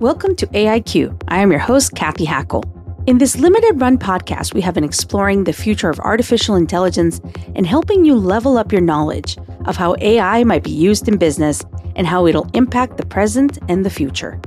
Welcome 0.00 0.36
to 0.36 0.46
AIQ. 0.48 1.22
I 1.28 1.38
am 1.38 1.50
your 1.50 1.58
host, 1.58 1.94
Cathy 1.94 2.26
Hackl. 2.26 2.62
In 3.08 3.16
this 3.16 3.38
limited 3.38 3.80
run 3.80 3.96
podcast, 3.96 4.52
we 4.52 4.60
have 4.60 4.74
been 4.74 4.84
exploring 4.84 5.44
the 5.44 5.54
future 5.54 5.88
of 5.88 5.98
artificial 6.00 6.54
intelligence 6.54 7.18
and 7.54 7.66
helping 7.66 8.04
you 8.04 8.14
level 8.14 8.58
up 8.58 8.72
your 8.72 8.82
knowledge 8.82 9.38
of 9.64 9.78
how 9.78 9.96
AI 10.02 10.44
might 10.44 10.62
be 10.62 10.70
used 10.70 11.08
in 11.08 11.16
business 11.16 11.64
and 11.94 12.06
how 12.06 12.26
it'll 12.26 12.50
impact 12.52 12.98
the 12.98 13.06
present 13.06 13.56
and 13.70 13.86
the 13.86 13.90
future. 13.90 14.38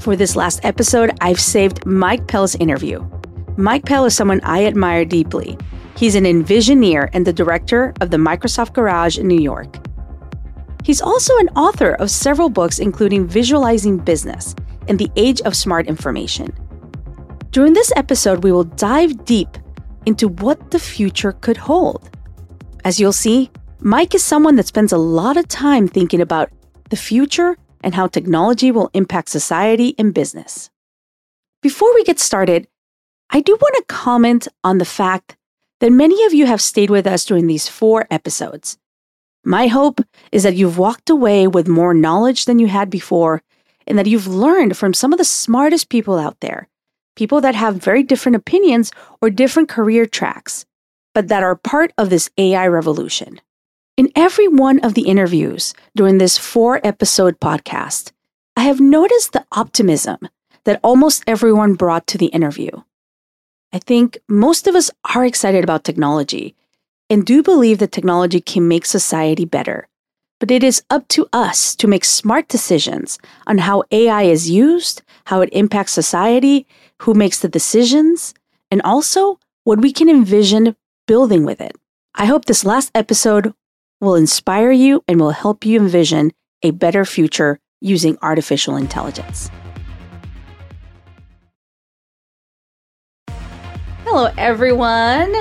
For 0.00 0.16
this 0.16 0.34
last 0.34 0.64
episode, 0.64 1.16
I've 1.20 1.38
saved 1.38 1.86
Mike 1.86 2.26
Pell's 2.26 2.56
interview. 2.56 3.08
Mike 3.56 3.84
Pell 3.84 4.04
is 4.04 4.16
someone 4.16 4.40
I 4.42 4.64
admire 4.64 5.04
deeply. 5.04 5.56
He's 5.96 6.16
an 6.16 6.24
Envisioneer 6.24 7.08
and 7.12 7.24
the 7.24 7.32
director 7.32 7.94
of 8.00 8.10
the 8.10 8.16
Microsoft 8.16 8.72
Garage 8.72 9.16
in 9.16 9.28
New 9.28 9.40
York. 9.40 9.76
He's 10.82 11.00
also 11.00 11.36
an 11.38 11.50
author 11.50 11.92
of 11.92 12.10
several 12.10 12.48
books, 12.48 12.80
including 12.80 13.28
Visualizing 13.28 13.98
Business 13.98 14.56
and 14.88 14.98
The 14.98 15.10
Age 15.16 15.40
of 15.42 15.56
Smart 15.56 15.86
Information. 15.86 16.52
During 17.50 17.72
this 17.72 17.92
episode, 17.96 18.44
we 18.44 18.52
will 18.52 18.64
dive 18.64 19.24
deep 19.24 19.48
into 20.06 20.28
what 20.28 20.70
the 20.70 20.78
future 20.78 21.32
could 21.32 21.56
hold. 21.56 22.10
As 22.84 22.98
you'll 22.98 23.12
see, 23.12 23.50
Mike 23.80 24.14
is 24.14 24.24
someone 24.24 24.56
that 24.56 24.66
spends 24.66 24.92
a 24.92 24.98
lot 24.98 25.36
of 25.36 25.46
time 25.48 25.86
thinking 25.86 26.20
about 26.20 26.50
the 26.90 26.96
future 26.96 27.56
and 27.82 27.94
how 27.94 28.06
technology 28.06 28.70
will 28.70 28.90
impact 28.94 29.28
society 29.28 29.94
and 29.98 30.14
business. 30.14 30.70
Before 31.62 31.92
we 31.94 32.04
get 32.04 32.18
started, 32.18 32.66
I 33.30 33.40
do 33.40 33.56
want 33.60 33.74
to 33.76 33.94
comment 33.94 34.48
on 34.64 34.78
the 34.78 34.84
fact 34.84 35.36
that 35.80 35.92
many 35.92 36.24
of 36.24 36.34
you 36.34 36.46
have 36.46 36.60
stayed 36.60 36.90
with 36.90 37.06
us 37.06 37.24
during 37.24 37.46
these 37.46 37.68
four 37.68 38.06
episodes. 38.10 38.78
My 39.44 39.66
hope 39.66 40.00
is 40.32 40.42
that 40.42 40.56
you've 40.56 40.78
walked 40.78 41.10
away 41.10 41.46
with 41.46 41.68
more 41.68 41.94
knowledge 41.94 42.46
than 42.46 42.58
you 42.58 42.66
had 42.66 42.90
before 42.90 43.42
and 43.88 43.98
that 43.98 44.06
you've 44.06 44.28
learned 44.28 44.76
from 44.76 44.94
some 44.94 45.12
of 45.12 45.18
the 45.18 45.24
smartest 45.24 45.88
people 45.88 46.18
out 46.18 46.38
there, 46.40 46.68
people 47.16 47.40
that 47.40 47.56
have 47.56 47.76
very 47.76 48.04
different 48.04 48.36
opinions 48.36 48.92
or 49.20 49.30
different 49.30 49.68
career 49.68 50.06
tracks, 50.06 50.64
but 51.14 51.28
that 51.28 51.42
are 51.42 51.56
part 51.56 51.92
of 51.98 52.10
this 52.10 52.30
AI 52.38 52.68
revolution. 52.68 53.40
In 53.96 54.12
every 54.14 54.46
one 54.46 54.78
of 54.80 54.94
the 54.94 55.08
interviews 55.08 55.74
during 55.96 56.18
this 56.18 56.38
four 56.38 56.80
episode 56.86 57.40
podcast, 57.40 58.12
I 58.56 58.62
have 58.62 58.78
noticed 58.78 59.32
the 59.32 59.44
optimism 59.50 60.18
that 60.64 60.78
almost 60.84 61.24
everyone 61.26 61.74
brought 61.74 62.06
to 62.08 62.18
the 62.18 62.26
interview. 62.26 62.70
I 63.72 63.78
think 63.78 64.18
most 64.28 64.66
of 64.66 64.74
us 64.74 64.90
are 65.14 65.24
excited 65.24 65.64
about 65.64 65.82
technology 65.82 66.54
and 67.10 67.24
do 67.24 67.42
believe 67.42 67.78
that 67.78 67.92
technology 67.92 68.40
can 68.40 68.68
make 68.68 68.84
society 68.84 69.44
better. 69.44 69.88
But 70.40 70.50
it 70.50 70.62
is 70.62 70.82
up 70.88 71.08
to 71.08 71.26
us 71.32 71.74
to 71.76 71.88
make 71.88 72.04
smart 72.04 72.48
decisions 72.48 73.18
on 73.46 73.58
how 73.58 73.82
AI 73.90 74.22
is 74.22 74.48
used, 74.48 75.02
how 75.24 75.40
it 75.40 75.48
impacts 75.52 75.92
society, 75.92 76.66
who 77.02 77.14
makes 77.14 77.40
the 77.40 77.48
decisions, 77.48 78.34
and 78.70 78.80
also 78.82 79.38
what 79.64 79.80
we 79.80 79.92
can 79.92 80.08
envision 80.08 80.76
building 81.06 81.44
with 81.44 81.60
it. 81.60 81.76
I 82.14 82.26
hope 82.26 82.44
this 82.44 82.64
last 82.64 82.90
episode 82.94 83.52
will 84.00 84.14
inspire 84.14 84.70
you 84.70 85.02
and 85.08 85.20
will 85.20 85.30
help 85.30 85.66
you 85.66 85.80
envision 85.80 86.32
a 86.62 86.70
better 86.70 87.04
future 87.04 87.58
using 87.80 88.16
artificial 88.22 88.76
intelligence. 88.76 89.50
Hello, 94.04 94.32
everyone. 94.38 95.34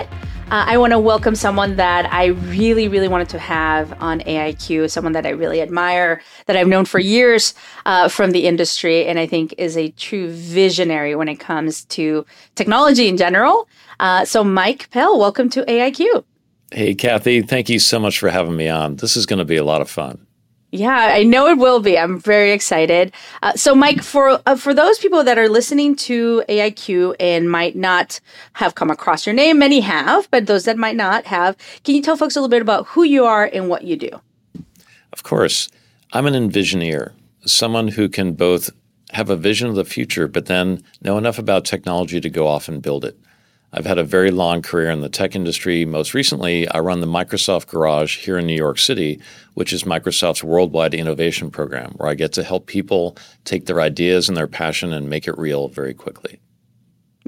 Uh, 0.50 0.64
I 0.66 0.78
want 0.78 0.92
to 0.94 1.00
welcome 1.00 1.36
someone 1.36 1.76
that 1.76 2.12
I 2.14 2.28
really, 2.28 2.88
really 2.88 3.10
wanted 3.10 3.28
to 3.30 3.40
have 3.40 4.02
on 4.02 4.22
AIQ, 4.22 4.90
someone 4.90 5.12
that 5.12 5.26
I 5.26 5.32
really 5.32 5.62
admire, 5.62 6.22
that 6.46 6.56
I've 6.56 6.70
known 6.70 6.86
for 6.86 7.00
years 7.00 7.54
uh, 7.86 8.08
from 8.08 8.32
the 8.32 8.48
industry, 8.48 9.06
and 9.08 9.20
I 9.20 9.28
think 9.28 9.54
is 9.58 9.76
a 9.76 9.90
true 9.92 10.30
visionary 10.30 11.16
when 11.16 11.28
it 11.28 11.36
comes 11.36 11.84
to 11.86 12.26
technology 12.56 13.10
in 13.10 13.18
general. 13.18 13.68
Uh, 14.00 14.24
so, 14.24 14.42
Mike 14.42 14.90
Pell, 14.92 15.20
welcome 15.20 15.50
to 15.50 15.64
AIQ. 15.64 16.24
Hey, 16.72 16.96
Cathy, 16.96 17.42
thank 17.42 17.68
you 17.68 17.80
so 17.80 18.00
much 18.00 18.18
for 18.18 18.30
having 18.30 18.56
me 18.56 18.70
on. 18.70 18.96
This 18.96 19.18
is 19.18 19.26
going 19.26 19.40
to 19.40 19.46
be 19.46 19.58
a 19.58 19.66
lot 19.66 19.82
of 19.82 19.90
fun. 19.90 20.27
Yeah, 20.72 21.14
I 21.14 21.24
know 21.24 21.48
it 21.48 21.58
will 21.58 21.80
be. 21.80 21.98
I'm 21.98 22.20
very 22.20 22.52
excited. 22.52 23.14
Uh, 23.42 23.54
so, 23.54 23.74
Mike, 23.74 24.04
for 24.04 24.42
uh, 24.46 24.58
for 24.58 24.74
those 24.74 25.00
people 25.00 25.24
that 25.24 25.38
are 25.38 25.48
listening 25.48 25.96
to 26.08 26.44
AIQ 26.50 27.16
and 27.22 27.50
might 27.50 27.76
not 27.76 28.20
have 28.54 28.76
come 28.76 28.90
across 28.90 29.26
your 29.26 29.34
name, 29.34 29.60
many 29.60 29.80
have, 29.80 30.30
but 30.30 30.46
those 30.46 30.66
that 30.66 30.78
might 30.78 30.98
not 30.98 31.26
have, 31.26 31.56
can 31.86 31.96
you 31.96 32.02
tell 32.02 32.18
folks 32.18 32.36
a 32.36 32.40
little 32.42 32.50
bit 32.50 32.62
about 32.62 32.88
who 32.88 33.04
you 33.04 33.24
are 33.24 33.46
and 33.46 33.70
what 33.70 33.86
you 33.86 33.96
do? 33.96 34.10
Of 35.14 35.24
course, 35.24 35.70
I'm 36.12 36.26
an 36.26 36.34
envisioneer, 36.34 37.14
someone 37.46 37.88
who 37.88 38.10
can 38.10 38.34
both 38.34 38.70
have 39.12 39.30
a 39.30 39.38
vision 39.38 39.70
of 39.70 39.76
the 39.76 39.86
future, 39.86 40.28
but 40.28 40.48
then 40.48 40.84
know 41.02 41.18
enough 41.18 41.40
about 41.40 41.64
technology 41.64 42.20
to 42.20 42.30
go 42.30 42.46
off 42.46 42.68
and 42.68 42.82
build 42.82 43.06
it. 43.06 43.18
I've 43.78 43.86
had 43.86 44.00
a 44.00 44.04
very 44.04 44.32
long 44.32 44.64
career 44.64 44.90
in 44.90 45.02
the 45.02 45.10
tech 45.10 45.36
industry. 45.36 45.86
Most 45.86 46.16
recently, 46.16 46.68
I 46.68 46.80
run 46.80 47.00
the 47.00 47.06
Microsoft 47.06 47.68
Garage 47.68 48.18
here 48.18 48.40
in 48.40 48.48
New 48.48 48.56
York 48.56 48.80
City, 48.80 49.22
which 49.54 49.72
is 49.72 49.84
Microsoft's 49.84 50.44
worldwide 50.44 50.96
innovation 50.96 51.52
program, 51.52 51.92
where 51.98 52.10
I 52.10 52.16
get 52.16 52.34
to 52.34 52.44
help 52.44 52.66
people 52.66 53.16
take 53.46 53.68
their 53.68 53.80
ideas 53.80 54.30
and 54.30 54.36
their 54.36 54.48
passion 54.48 54.94
and 54.94 55.12
make 55.12 55.28
it 55.28 55.38
real 55.38 55.68
very 55.68 55.94
quickly. 55.94 56.40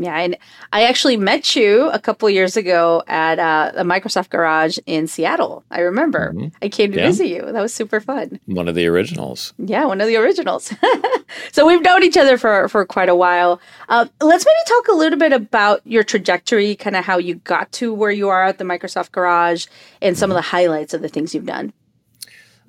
Yeah, 0.01 0.17
and 0.17 0.37
I 0.71 0.83
actually 0.83 1.17
met 1.17 1.57
you 1.57 1.89
a 1.89 1.99
couple 1.99 2.29
years 2.29 2.55
ago 2.55 3.03
at 3.07 3.37
uh, 3.37 3.73
a 3.75 3.83
Microsoft 3.83 4.29
Garage 4.29 4.77
in 4.85 5.07
Seattle. 5.07 5.65
I 5.69 5.81
remember. 5.81 6.31
Mm-hmm. 6.33 6.55
I 6.61 6.69
came 6.69 6.93
to 6.93 6.97
yeah. 6.97 7.05
visit 7.07 7.27
you. 7.27 7.41
That 7.41 7.61
was 7.61 7.73
super 7.73 7.99
fun. 7.99 8.39
One 8.45 8.69
of 8.69 8.75
the 8.75 8.87
originals. 8.87 9.53
Yeah, 9.57 9.85
one 9.85 9.99
of 9.99 10.07
the 10.07 10.15
originals. 10.15 10.73
so 11.51 11.67
we've 11.67 11.81
known 11.81 12.03
each 12.03 12.15
other 12.15 12.37
for 12.37 12.69
for 12.69 12.85
quite 12.85 13.09
a 13.09 13.15
while. 13.15 13.59
Uh, 13.89 14.05
let's 14.21 14.45
maybe 14.45 14.55
talk 14.67 14.87
a 14.87 14.95
little 14.95 15.19
bit 15.19 15.33
about 15.33 15.85
your 15.85 16.03
trajectory, 16.03 16.75
kind 16.75 16.95
of 16.95 17.03
how 17.03 17.17
you 17.17 17.35
got 17.35 17.69
to 17.73 17.93
where 17.93 18.11
you 18.11 18.29
are 18.29 18.45
at 18.45 18.57
the 18.57 18.63
Microsoft 18.63 19.11
Garage, 19.11 19.65
and 20.01 20.17
some 20.17 20.29
mm-hmm. 20.29 20.37
of 20.37 20.43
the 20.43 20.49
highlights 20.49 20.93
of 20.93 21.01
the 21.01 21.09
things 21.09 21.35
you've 21.35 21.45
done. 21.45 21.73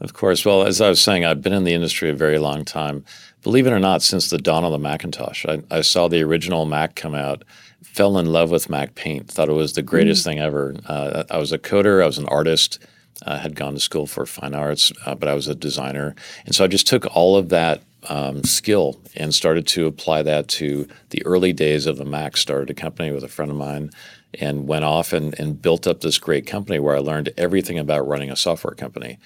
Of 0.01 0.15
course. 0.15 0.45
Well, 0.45 0.67
as 0.67 0.81
I 0.81 0.89
was 0.89 1.01
saying, 1.01 1.25
I've 1.25 1.43
been 1.43 1.53
in 1.53 1.65
the 1.65 1.75
industry 1.75 2.09
a 2.09 2.15
very 2.15 2.39
long 2.39 2.65
time. 2.65 3.05
Believe 3.43 3.67
it 3.67 3.73
or 3.73 3.79
not, 3.79 4.03
since 4.03 4.29
the 4.29 4.39
dawn 4.39 4.65
of 4.65 4.73
the 4.73 4.79
Macintosh, 4.79 5.47
I, 5.47 5.63
I 5.71 5.81
saw 5.81 6.09
the 6.09 6.23
original 6.23 6.67
Mac 6.67 6.95
come 6.95 7.15
out, 7.15 7.43
fell 7.83 8.19
in 8.19 8.27
love 8.27 8.51
with 8.51 8.69
Mac 8.69 8.95
Paint, 8.95 9.29
thought 9.29 9.49
it 9.49 9.53
was 9.53 9.73
the 9.73 9.83
greatest 9.83 10.23
mm. 10.23 10.25
thing 10.25 10.39
ever. 10.39 10.75
Uh, 10.87 11.25
I 11.31 11.39
was 11.39 11.53
a 11.53 11.59
coder, 11.59 12.03
I 12.03 12.07
was 12.07 12.19
an 12.19 12.27
artist, 12.27 12.79
uh, 13.25 13.39
had 13.39 13.57
gone 13.57 13.75
to 13.75 13.81
school 13.81 14.07
for 14.07 14.27
fine 14.27 14.55
arts, 14.55 14.93
uh, 15.07 15.15
but 15.15 15.29
I 15.29 15.35
was 15.35 15.49
a 15.49 15.55
designer. 15.55 16.15
And 16.45 16.55
so 16.55 16.65
I 16.65 16.69
just 16.69 16.87
took 16.87 17.07
all 17.17 17.37
of 17.37 17.49
that 17.49 17.83
um, 18.09 18.45
skill 18.45 19.01
and 19.17 19.35
started 19.35 19.67
to 19.69 19.87
apply 19.87 20.23
that 20.23 20.49
to 20.49 20.87
the 21.11 21.25
early 21.25 21.53
days 21.53 21.87
of 21.87 21.99
the 21.99 22.05
Mac. 22.05 22.37
Started 22.37 22.71
a 22.71 22.75
company 22.75 23.11
with 23.11 23.25
a 23.25 23.29
friend 23.29 23.51
of 23.51 23.57
mine 23.57 23.91
and 24.39 24.69
went 24.69 24.85
off 24.85 25.13
and, 25.13 25.39
and 25.39 25.61
built 25.61 25.87
up 25.87 26.01
this 26.01 26.19
great 26.19 26.47
company 26.47 26.79
where 26.79 26.97
I 26.97 27.01
learned 27.01 27.31
everything 27.37 27.79
about 27.79 28.07
running 28.07 28.31
a 28.31 28.37
software 28.37 28.75
company 28.75 29.19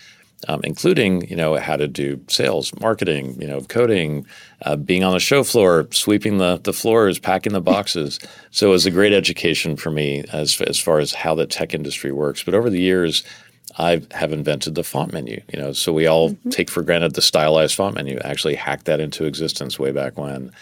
um, 0.49 0.61
including 0.65 1.27
you 1.29 1.37
know 1.37 1.57
how 1.57 1.77
to 1.77 1.89
do 1.89 2.21
sales, 2.29 2.73
marketing, 2.81 3.41
you 3.41 3.47
know, 3.47 3.61
coding, 3.63 4.27
uh, 4.63 4.77
being 4.77 5.05
on 5.05 5.13
the 5.13 5.21
show 5.21 5.43
floor, 5.45 5.89
sweeping 5.91 6.39
the 6.39 6.61
the 6.63 6.73
floors, 6.73 7.19
packing 7.19 7.53
the 7.53 7.61
boxes. 7.61 8.19
so 8.51 8.69
it 8.69 8.71
was 8.71 8.87
a 8.87 8.91
great 8.91 9.13
education 9.13 9.77
for 9.77 9.91
me 9.91 10.25
as 10.33 10.61
as 10.63 10.79
far 10.79 10.99
as 10.99 11.15
how 11.15 11.35
the 11.35 11.47
tech 11.47 11.75
industry 11.75 12.13
works. 12.13 12.43
But 12.43 12.55
over 12.55 12.71
the 12.71 12.81
years. 12.81 13.23
I 13.77 14.03
have 14.13 14.33
invented 14.33 14.77
the 14.77 14.85
font 14.85 15.13
menu, 15.13 15.41
you 15.53 15.59
know, 15.59 15.73
so 15.73 15.93
we 15.93 16.07
all 16.07 16.31
mm-hmm. 16.31 16.51
take 16.51 16.71
for 16.71 16.83
granted 16.83 17.15
the 17.15 17.23
stylized 17.23 17.75
font 17.75 17.97
menu. 17.97 18.21
Actually, 18.23 18.55
hacked 18.55 18.85
that 18.85 19.01
into 19.01 19.25
existence 19.25 19.81
way 19.81 19.91
back 19.91 20.17
when 20.17 20.53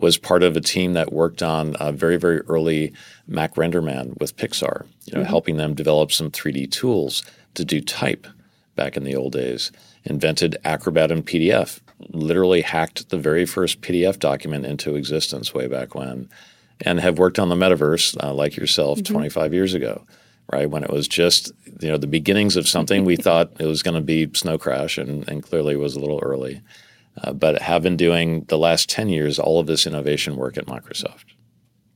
was 0.00 0.16
part 0.16 0.42
of 0.42 0.56
a 0.56 0.60
team 0.60 0.94
that 0.94 1.12
worked 1.12 1.42
on 1.42 1.76
a 1.78 1.92
very, 1.92 2.16
very 2.16 2.40
early 2.42 2.92
Mac 3.26 3.54
RenderMan 3.54 4.18
with 4.18 4.36
Pixar, 4.36 4.86
you 5.04 5.12
know, 5.12 5.20
mm-hmm. 5.20 5.28
helping 5.28 5.56
them 5.58 5.74
develop 5.74 6.10
some 6.10 6.30
3D 6.30 6.70
tools 6.70 7.22
to 7.54 7.64
do 7.64 7.80
type 7.82 8.26
back 8.80 8.96
in 8.96 9.04
the 9.04 9.14
old 9.14 9.32
days, 9.32 9.70
invented 10.04 10.56
Acrobat 10.64 11.10
and 11.10 11.26
PDF, 11.26 11.80
literally 12.08 12.62
hacked 12.62 13.10
the 13.10 13.18
very 13.18 13.44
first 13.44 13.82
PDF 13.82 14.18
document 14.18 14.64
into 14.64 14.96
existence 14.96 15.52
way 15.52 15.66
back 15.66 15.94
when, 15.94 16.30
and 16.80 16.98
have 16.98 17.18
worked 17.18 17.38
on 17.38 17.50
the 17.50 17.54
metaverse 17.54 18.16
uh, 18.24 18.32
like 18.32 18.56
yourself 18.56 19.00
mm-hmm. 19.00 19.12
25 19.12 19.52
years 19.52 19.74
ago, 19.74 20.06
right? 20.50 20.70
When 20.70 20.82
it 20.82 20.88
was 20.88 21.06
just 21.06 21.52
you 21.82 21.88
know 21.88 21.98
the 21.98 22.06
beginnings 22.06 22.56
of 22.56 22.66
something, 22.66 23.04
we 23.04 23.16
thought 23.16 23.52
it 23.58 23.66
was 23.66 23.82
going 23.82 23.96
to 23.96 24.00
be 24.00 24.30
Snow 24.32 24.56
Crash, 24.56 24.96
and, 24.96 25.28
and 25.28 25.42
clearly 25.42 25.74
it 25.74 25.80
was 25.80 25.94
a 25.94 26.00
little 26.00 26.20
early. 26.22 26.62
Uh, 27.22 27.34
but 27.34 27.60
have 27.60 27.82
been 27.82 27.98
doing 27.98 28.44
the 28.44 28.56
last 28.56 28.88
10 28.88 29.10
years 29.10 29.38
all 29.38 29.60
of 29.60 29.66
this 29.66 29.86
innovation 29.86 30.36
work 30.36 30.56
at 30.56 30.66
Microsoft. 30.66 31.24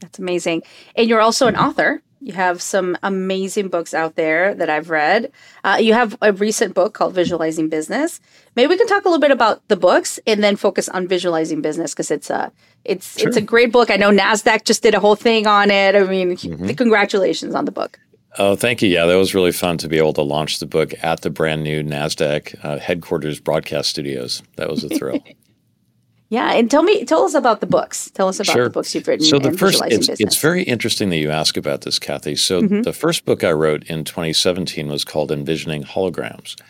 That's 0.00 0.18
amazing. 0.18 0.64
And 0.96 1.08
you're 1.08 1.22
also 1.22 1.46
an 1.46 1.56
author. 1.56 2.02
You 2.24 2.32
have 2.32 2.62
some 2.62 2.96
amazing 3.02 3.68
books 3.68 3.92
out 3.92 4.16
there 4.16 4.54
that 4.54 4.70
I've 4.70 4.88
read. 4.88 5.30
Uh, 5.62 5.76
you 5.78 5.92
have 5.92 6.16
a 6.22 6.32
recent 6.32 6.72
book 6.72 6.94
called 6.94 7.12
Visualizing 7.12 7.68
Business. 7.68 8.18
Maybe 8.56 8.68
we 8.68 8.78
can 8.78 8.86
talk 8.86 9.04
a 9.04 9.08
little 9.08 9.20
bit 9.20 9.30
about 9.30 9.60
the 9.68 9.76
books 9.76 10.18
and 10.26 10.42
then 10.42 10.56
focus 10.56 10.88
on 10.88 11.06
visualizing 11.06 11.60
business 11.60 11.92
because 11.92 12.10
it's 12.10 12.30
a 12.30 12.50
it's 12.82 13.18
sure. 13.18 13.28
it's 13.28 13.36
a 13.36 13.42
great 13.42 13.72
book. 13.72 13.90
I 13.90 13.96
know 13.96 14.10
Nasdaq 14.10 14.64
just 14.64 14.82
did 14.82 14.94
a 14.94 15.00
whole 15.00 15.16
thing 15.16 15.46
on 15.46 15.70
it. 15.70 15.94
I 15.94 16.02
mean, 16.04 16.30
mm-hmm. 16.30 16.70
congratulations 16.70 17.54
on 17.54 17.66
the 17.66 17.72
book. 17.72 18.00
Oh, 18.38 18.56
thank 18.56 18.80
you. 18.80 18.88
Yeah, 18.88 19.04
that 19.04 19.16
was 19.16 19.34
really 19.34 19.52
fun 19.52 19.76
to 19.78 19.88
be 19.88 19.98
able 19.98 20.14
to 20.14 20.22
launch 20.22 20.60
the 20.60 20.66
book 20.66 20.94
at 21.02 21.20
the 21.20 21.28
brand 21.28 21.62
new 21.62 21.82
Nasdaq 21.82 22.56
uh, 22.64 22.78
headquarters 22.78 23.38
broadcast 23.38 23.90
studios. 23.90 24.42
That 24.56 24.70
was 24.70 24.82
a 24.82 24.88
thrill. 24.88 25.22
Yeah, 26.34 26.52
and 26.52 26.68
tell 26.68 26.82
me, 26.82 27.04
tell 27.04 27.22
us 27.22 27.34
about 27.34 27.60
the 27.60 27.66
books. 27.66 28.10
Tell 28.10 28.26
us 28.26 28.40
about 28.40 28.52
sure. 28.52 28.64
the 28.64 28.70
books 28.70 28.92
you've 28.92 29.06
written. 29.06 29.24
So 29.24 29.38
the 29.38 29.56
first, 29.56 29.80
it's, 29.86 30.08
it's 30.08 30.36
very 30.36 30.64
interesting 30.64 31.10
that 31.10 31.18
you 31.18 31.30
ask 31.30 31.56
about 31.56 31.82
this, 31.82 32.00
Cathy. 32.00 32.34
So 32.34 32.62
mm-hmm. 32.62 32.82
the 32.82 32.92
first 32.92 33.24
book 33.24 33.44
I 33.44 33.52
wrote 33.52 33.84
in 33.84 34.02
2017 34.02 34.88
was 34.88 35.04
called 35.04 35.30
Envisioning 35.30 35.84
Holograms, 35.84 36.60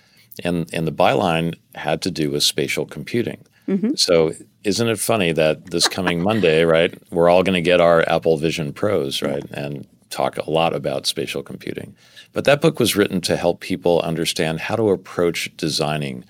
and 0.44 0.68
and 0.74 0.86
the 0.86 0.92
byline 0.92 1.54
had 1.74 2.02
to 2.02 2.10
do 2.10 2.30
with 2.30 2.42
spatial 2.42 2.84
computing. 2.84 3.42
Mm-hmm. 3.66 3.94
So 3.94 4.34
isn't 4.64 4.86
it 4.86 4.98
funny 4.98 5.32
that 5.32 5.70
this 5.70 5.88
coming 5.88 6.20
Monday, 6.22 6.64
right, 6.76 6.94
we're 7.10 7.30
all 7.30 7.42
going 7.42 7.54
to 7.54 7.62
get 7.62 7.80
our 7.80 8.06
Apple 8.06 8.36
Vision 8.36 8.74
Pros, 8.74 9.22
right, 9.22 9.44
and 9.52 9.86
talk 10.10 10.36
a 10.36 10.50
lot 10.50 10.74
about 10.74 11.06
spatial 11.06 11.42
computing. 11.42 11.96
But 12.34 12.44
that 12.44 12.60
book 12.60 12.78
was 12.78 12.96
written 12.96 13.22
to 13.22 13.36
help 13.38 13.60
people 13.60 14.00
understand 14.02 14.60
how 14.60 14.76
to 14.76 14.90
approach 14.90 15.50
designing 15.56 16.24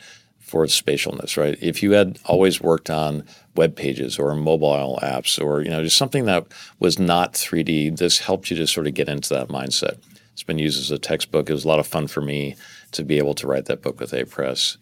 for 0.54 0.66
spatialness, 0.66 1.36
right? 1.36 1.58
If 1.60 1.82
you 1.82 1.90
had 1.90 2.20
always 2.26 2.60
worked 2.60 2.88
on 2.88 3.24
web 3.56 3.74
pages 3.74 4.20
or 4.20 4.36
mobile 4.36 5.00
apps 5.02 5.44
or 5.44 5.62
you 5.62 5.68
know 5.68 5.82
just 5.82 5.96
something 5.96 6.26
that 6.26 6.46
was 6.78 6.96
not 6.96 7.32
3D, 7.32 7.98
this 7.98 8.20
helped 8.20 8.52
you 8.52 8.56
to 8.58 8.66
sort 8.68 8.86
of 8.86 8.94
get 8.94 9.08
into 9.08 9.30
that 9.30 9.48
mindset. 9.48 9.98
It's 10.32 10.44
been 10.44 10.60
used 10.60 10.78
as 10.78 10.92
a 10.92 10.98
textbook. 10.98 11.50
It 11.50 11.54
was 11.54 11.64
a 11.64 11.68
lot 11.68 11.80
of 11.80 11.88
fun 11.88 12.06
for 12.06 12.20
me 12.20 12.54
to 12.92 13.02
be 13.02 13.18
able 13.18 13.34
to 13.34 13.48
write 13.48 13.64
that 13.64 13.82
book 13.82 13.98
with 13.98 14.12
Apress. 14.12 14.76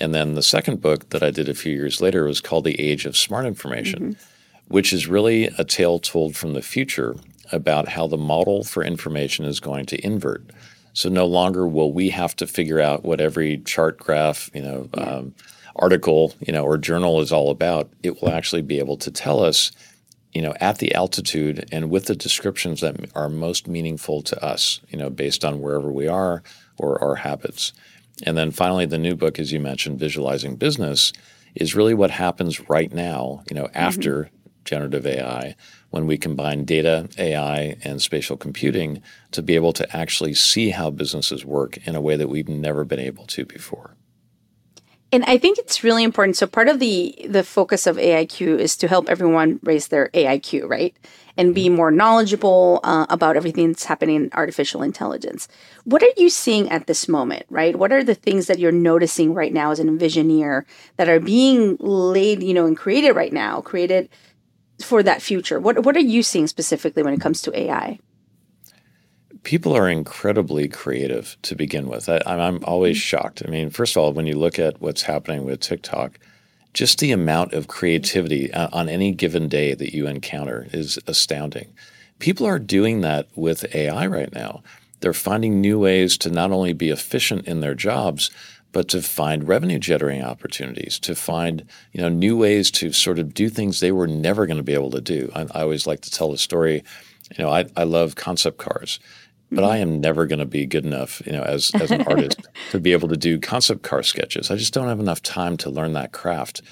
And 0.00 0.14
then 0.14 0.32
the 0.32 0.42
second 0.42 0.80
book 0.80 1.10
that 1.10 1.22
I 1.22 1.30
did 1.30 1.50
a 1.50 1.54
few 1.54 1.74
years 1.74 2.00
later 2.00 2.24
was 2.24 2.40
called 2.40 2.64
The 2.64 2.80
Age 2.80 3.04
of 3.04 3.14
Smart 3.14 3.44
Information, 3.44 4.14
mm-hmm. 4.14 4.74
which 4.74 4.94
is 4.94 5.08
really 5.08 5.48
a 5.58 5.64
tale 5.64 5.98
told 5.98 6.36
from 6.36 6.54
the 6.54 6.62
future 6.62 7.16
about 7.52 7.88
how 7.88 8.06
the 8.06 8.16
model 8.16 8.64
for 8.64 8.82
information 8.82 9.44
is 9.44 9.60
going 9.60 9.84
to 9.86 10.02
invert. 10.02 10.42
So 10.98 11.08
no 11.08 11.26
longer 11.26 11.64
will 11.68 11.92
we 11.92 12.10
have 12.10 12.34
to 12.34 12.46
figure 12.48 12.80
out 12.80 13.04
what 13.04 13.20
every 13.20 13.58
chart 13.58 13.98
graph, 13.98 14.50
you 14.52 14.62
know, 14.62 14.88
um, 14.94 15.32
article, 15.76 16.34
you 16.44 16.52
know, 16.52 16.64
or 16.64 16.76
journal 16.76 17.20
is 17.20 17.30
all 17.30 17.52
about. 17.52 17.88
It 18.02 18.20
will 18.20 18.30
actually 18.30 18.62
be 18.62 18.80
able 18.80 18.96
to 18.96 19.12
tell 19.12 19.44
us, 19.44 19.70
you 20.32 20.42
know, 20.42 20.54
at 20.60 20.78
the 20.78 20.92
altitude 20.96 21.68
and 21.70 21.88
with 21.88 22.06
the 22.06 22.16
descriptions 22.16 22.80
that 22.80 22.96
are 23.14 23.28
most 23.28 23.68
meaningful 23.68 24.22
to 24.22 24.44
us, 24.44 24.80
you 24.88 24.98
know, 24.98 25.08
based 25.08 25.44
on 25.44 25.60
wherever 25.60 25.92
we 25.92 26.08
are 26.08 26.42
or 26.78 27.00
our 27.00 27.14
habits. 27.14 27.72
And 28.24 28.36
then 28.36 28.50
finally, 28.50 28.84
the 28.84 28.98
new 28.98 29.14
book, 29.14 29.38
as 29.38 29.52
you 29.52 29.60
mentioned, 29.60 30.00
Visualizing 30.00 30.56
Business, 30.56 31.12
is 31.54 31.76
really 31.76 31.94
what 31.94 32.10
happens 32.10 32.68
right 32.68 32.92
now, 32.92 33.44
you 33.48 33.54
know, 33.54 33.66
mm-hmm. 33.66 33.78
after 33.78 34.24
mm-hmm. 34.24 34.36
generative 34.64 35.06
AI, 35.06 35.54
when 35.90 36.06
we 36.06 36.18
combine 36.18 36.64
data, 36.64 37.08
AI, 37.18 37.76
and 37.82 38.02
spatial 38.02 38.36
computing 38.36 39.02
to 39.32 39.42
be 39.42 39.54
able 39.54 39.72
to 39.72 39.96
actually 39.96 40.34
see 40.34 40.70
how 40.70 40.90
businesses 40.90 41.44
work 41.44 41.78
in 41.86 41.94
a 41.94 42.00
way 42.00 42.16
that 42.16 42.28
we've 42.28 42.48
never 42.48 42.84
been 42.84 43.00
able 43.00 43.26
to 43.26 43.44
before. 43.44 43.94
And 45.10 45.24
I 45.24 45.38
think 45.38 45.56
it's 45.58 45.82
really 45.82 46.04
important. 46.04 46.36
So 46.36 46.46
part 46.46 46.68
of 46.68 46.80
the 46.80 47.14
the 47.26 47.42
focus 47.42 47.86
of 47.86 47.96
AIQ 47.96 48.58
is 48.58 48.76
to 48.76 48.88
help 48.88 49.08
everyone 49.08 49.58
raise 49.62 49.88
their 49.88 50.08
AIQ, 50.08 50.68
right? 50.68 50.94
And 51.38 51.54
be 51.54 51.70
more 51.70 51.90
knowledgeable 51.90 52.80
uh, 52.84 53.06
about 53.08 53.36
everything 53.36 53.68
that's 53.68 53.84
happening 53.84 54.16
in 54.16 54.30
artificial 54.34 54.82
intelligence. 54.82 55.48
What 55.84 56.02
are 56.02 56.12
you 56.18 56.28
seeing 56.28 56.68
at 56.68 56.88
this 56.88 57.08
moment, 57.08 57.46
right? 57.48 57.76
What 57.76 57.92
are 57.92 58.04
the 58.04 58.14
things 58.14 58.48
that 58.48 58.58
you're 58.58 58.72
noticing 58.72 59.32
right 59.32 59.52
now 59.52 59.70
as 59.70 59.78
an 59.78 59.98
envisioneer 59.98 60.64
that 60.96 61.08
are 61.08 61.20
being 61.20 61.76
laid, 61.80 62.42
you 62.42 62.52
know, 62.52 62.66
and 62.66 62.76
created 62.76 63.12
right 63.12 63.32
now, 63.32 63.62
created 63.62 64.10
for 64.82 65.02
that 65.02 65.22
future? 65.22 65.58
What 65.60 65.84
what 65.84 65.96
are 65.96 66.00
you 66.00 66.22
seeing 66.22 66.46
specifically 66.46 67.02
when 67.02 67.14
it 67.14 67.20
comes 67.20 67.42
to 67.42 67.58
AI? 67.58 67.98
people 69.42 69.76
are 69.76 69.88
incredibly 69.88 70.68
creative 70.68 71.36
to 71.42 71.54
begin 71.54 71.88
with. 71.88 72.08
I, 72.08 72.20
am 72.26 72.62
always 72.64 72.96
mm-hmm. 72.96 73.16
shocked. 73.16 73.42
I 73.46 73.50
mean, 73.50 73.70
first 73.70 73.96
of 73.96 74.02
all, 74.02 74.12
when 74.12 74.26
you 74.26 74.36
look 74.38 74.58
at 74.58 74.80
what's 74.80 75.02
happening 75.02 75.44
with 75.44 75.60
TikTok, 75.60 76.18
just 76.74 76.98
the 76.98 77.12
amount 77.12 77.54
of 77.54 77.66
creativity 77.66 78.52
on 78.52 78.88
any 78.88 79.10
given 79.12 79.48
day 79.48 79.74
that 79.74 79.94
you 79.94 80.06
encounter 80.06 80.66
is 80.72 80.98
astounding. 81.06 81.72
People 82.18 82.46
are 82.46 82.58
doing 82.58 83.00
that 83.00 83.28
with 83.34 83.74
AI 83.74 84.06
right 84.06 84.32
now. 84.34 84.62
They're 85.00 85.14
finding 85.14 85.60
new 85.60 85.78
ways 85.78 86.18
to 86.18 86.30
not 86.30 86.50
only 86.50 86.72
be 86.72 86.90
efficient 86.90 87.46
in 87.46 87.60
their 87.60 87.74
jobs, 87.74 88.30
but 88.72 88.88
to 88.88 89.02
find 89.02 89.48
revenue 89.48 89.78
generating 89.78 90.24
opportunities, 90.24 90.98
to 91.00 91.14
find 91.14 91.64
you 91.92 92.00
know 92.00 92.08
new 92.08 92.36
ways 92.36 92.70
to 92.72 92.92
sort 92.92 93.18
of 93.18 93.34
do 93.34 93.48
things 93.48 93.80
they 93.80 93.92
were 93.92 94.06
never 94.06 94.46
going 94.46 94.56
to 94.56 94.62
be 94.62 94.74
able 94.74 94.90
to 94.90 95.00
do. 95.00 95.30
I, 95.34 95.42
I 95.52 95.62
always 95.62 95.86
like 95.86 96.00
to 96.02 96.10
tell 96.10 96.30
the 96.30 96.38
story. 96.38 96.84
You 97.36 97.44
know, 97.44 97.50
I, 97.50 97.66
I 97.76 97.84
love 97.84 98.16
concept 98.16 98.56
cars 98.56 98.98
but 99.50 99.64
I 99.64 99.78
am 99.78 100.00
never 100.00 100.26
going 100.26 100.38
to 100.40 100.46
be 100.46 100.66
good 100.66 100.84
enough, 100.84 101.22
you 101.26 101.32
know, 101.32 101.42
as 101.42 101.70
as 101.74 101.90
an 101.90 102.02
artist 102.02 102.46
to 102.70 102.80
be 102.80 102.92
able 102.92 103.08
to 103.08 103.16
do 103.16 103.38
concept 103.38 103.82
car 103.82 104.02
sketches. 104.02 104.50
I 104.50 104.56
just 104.56 104.74
don't 104.74 104.88
have 104.88 105.00
enough 105.00 105.22
time 105.22 105.56
to 105.58 105.70
learn 105.70 105.94
that 105.94 106.12
craft. 106.12 106.62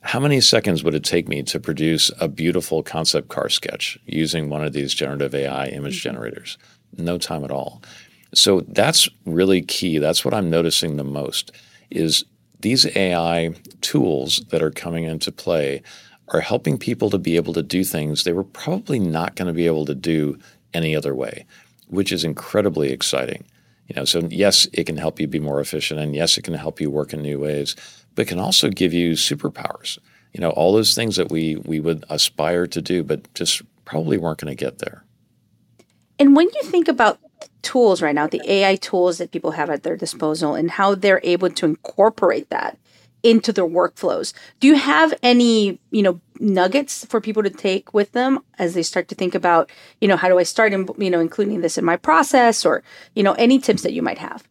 How 0.00 0.20
many 0.20 0.40
seconds 0.40 0.84
would 0.84 0.94
it 0.94 1.04
take 1.04 1.28
me 1.28 1.42
to 1.44 1.58
produce 1.58 2.10
a 2.20 2.28
beautiful 2.28 2.82
concept 2.82 3.28
car 3.28 3.48
sketch 3.48 3.98
using 4.04 4.50
one 4.50 4.62
of 4.64 4.72
these 4.72 4.92
generative 4.92 5.34
AI 5.34 5.66
image 5.66 5.98
mm-hmm. 5.98 6.08
generators? 6.08 6.58
No 6.96 7.18
time 7.18 7.44
at 7.44 7.50
all. 7.50 7.82
So 8.34 8.60
that's 8.68 9.08
really 9.24 9.62
key. 9.62 9.98
That's 9.98 10.24
what 10.24 10.34
I'm 10.34 10.50
noticing 10.50 10.96
the 10.96 11.04
most 11.04 11.52
is 11.90 12.24
these 12.60 12.86
AI 12.96 13.54
tools 13.80 14.44
that 14.50 14.62
are 14.62 14.70
coming 14.70 15.04
into 15.04 15.30
play 15.30 15.82
are 16.28 16.40
helping 16.40 16.78
people 16.78 17.10
to 17.10 17.18
be 17.18 17.36
able 17.36 17.52
to 17.52 17.62
do 17.62 17.84
things 17.84 18.24
they 18.24 18.32
were 18.32 18.42
probably 18.42 18.98
not 18.98 19.36
going 19.36 19.46
to 19.46 19.52
be 19.52 19.66
able 19.66 19.84
to 19.84 19.94
do 19.94 20.38
any 20.72 20.96
other 20.96 21.14
way 21.14 21.44
which 21.88 22.12
is 22.12 22.24
incredibly 22.24 22.90
exciting. 22.90 23.44
You 23.88 23.96
know, 23.96 24.04
so 24.04 24.26
yes, 24.30 24.66
it 24.72 24.84
can 24.84 24.96
help 24.96 25.20
you 25.20 25.26
be 25.26 25.38
more 25.38 25.60
efficient, 25.60 26.00
and 26.00 26.14
yes, 26.14 26.38
it 26.38 26.42
can 26.42 26.54
help 26.54 26.80
you 26.80 26.90
work 26.90 27.12
in 27.12 27.22
new 27.22 27.38
ways, 27.38 27.76
but 28.14 28.22
it 28.22 28.28
can 28.28 28.38
also 28.38 28.70
give 28.70 28.94
you 28.94 29.12
superpowers. 29.12 29.98
You 30.32 30.40
know, 30.40 30.50
all 30.50 30.72
those 30.72 30.94
things 30.94 31.16
that 31.16 31.30
we 31.30 31.56
we 31.56 31.80
would 31.80 32.04
aspire 32.08 32.66
to 32.66 32.80
do, 32.80 33.04
but 33.04 33.32
just 33.34 33.62
probably 33.84 34.16
weren't 34.16 34.38
going 34.38 34.56
to 34.56 34.64
get 34.64 34.78
there. 34.78 35.04
And 36.18 36.34
when 36.34 36.46
you 36.46 36.62
think 36.62 36.88
about 36.88 37.18
tools 37.62 38.02
right 38.02 38.14
now, 38.14 38.26
the 38.26 38.42
AI 38.50 38.76
tools 38.76 39.18
that 39.18 39.30
people 39.30 39.52
have 39.52 39.70
at 39.70 39.82
their 39.82 39.96
disposal, 39.96 40.54
and 40.54 40.70
how 40.70 40.94
they're 40.94 41.20
able 41.22 41.50
to 41.50 41.66
incorporate 41.66 42.50
that 42.50 42.78
into 43.22 43.52
their 43.52 43.66
workflows. 43.66 44.34
Do 44.60 44.68
you 44.68 44.74
have 44.76 45.14
any, 45.22 45.80
you 45.90 46.02
know, 46.02 46.20
nuggets 46.38 47.06
for 47.06 47.20
people 47.20 47.42
to 47.42 47.50
take 47.50 47.94
with 47.94 48.12
them 48.12 48.40
as 48.58 48.74
they 48.74 48.82
start 48.82 49.08
to 49.08 49.14
think 49.14 49.34
about, 49.34 49.70
you 50.00 50.06
know, 50.06 50.16
how 50.16 50.28
do 50.28 50.38
I 50.38 50.42
start, 50.42 50.72
in, 50.72 50.86
you 50.98 51.10
know, 51.10 51.20
including 51.20 51.62
this 51.62 51.78
in 51.78 51.84
my 51.84 51.96
process, 51.96 52.66
or 52.66 52.82
you 53.14 53.22
know, 53.22 53.32
any 53.32 53.58
tips 53.58 53.82
that 53.82 53.92
you 53.92 54.02
might 54.02 54.18
have? 54.18 54.46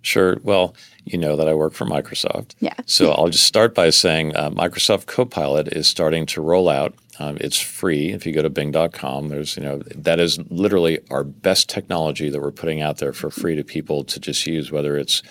Sure. 0.00 0.38
Well, 0.42 0.74
you 1.04 1.18
know 1.18 1.36
that 1.36 1.48
I 1.48 1.54
work 1.54 1.72
for 1.72 1.86
Microsoft. 1.86 2.54
Yeah. 2.60 2.74
so 2.84 3.12
I'll 3.12 3.28
just 3.28 3.44
start 3.44 3.74
by 3.74 3.90
saying 3.90 4.36
uh, 4.36 4.50
Microsoft 4.50 5.06
Copilot 5.06 5.68
is 5.68 5.88
starting 5.88 6.26
to 6.26 6.42
roll 6.42 6.68
out. 6.68 6.94
Um, 7.18 7.38
it's 7.40 7.60
free. 7.60 8.10
If 8.10 8.26
you 8.26 8.32
go 8.32 8.42
to 8.42 8.50
Bing.com, 8.50 9.28
there's 9.28 9.56
you 9.56 9.62
know 9.62 9.78
that 9.94 10.18
is 10.18 10.38
literally 10.50 11.00
our 11.10 11.24
best 11.24 11.68
technology 11.68 12.28
that 12.30 12.40
we're 12.40 12.50
putting 12.50 12.82
out 12.82 12.98
there 12.98 13.12
for 13.12 13.30
free 13.30 13.54
to 13.56 13.64
people 13.64 14.04
to 14.04 14.18
just 14.20 14.46
use, 14.46 14.72
whether 14.72 14.96
it's 14.96 15.22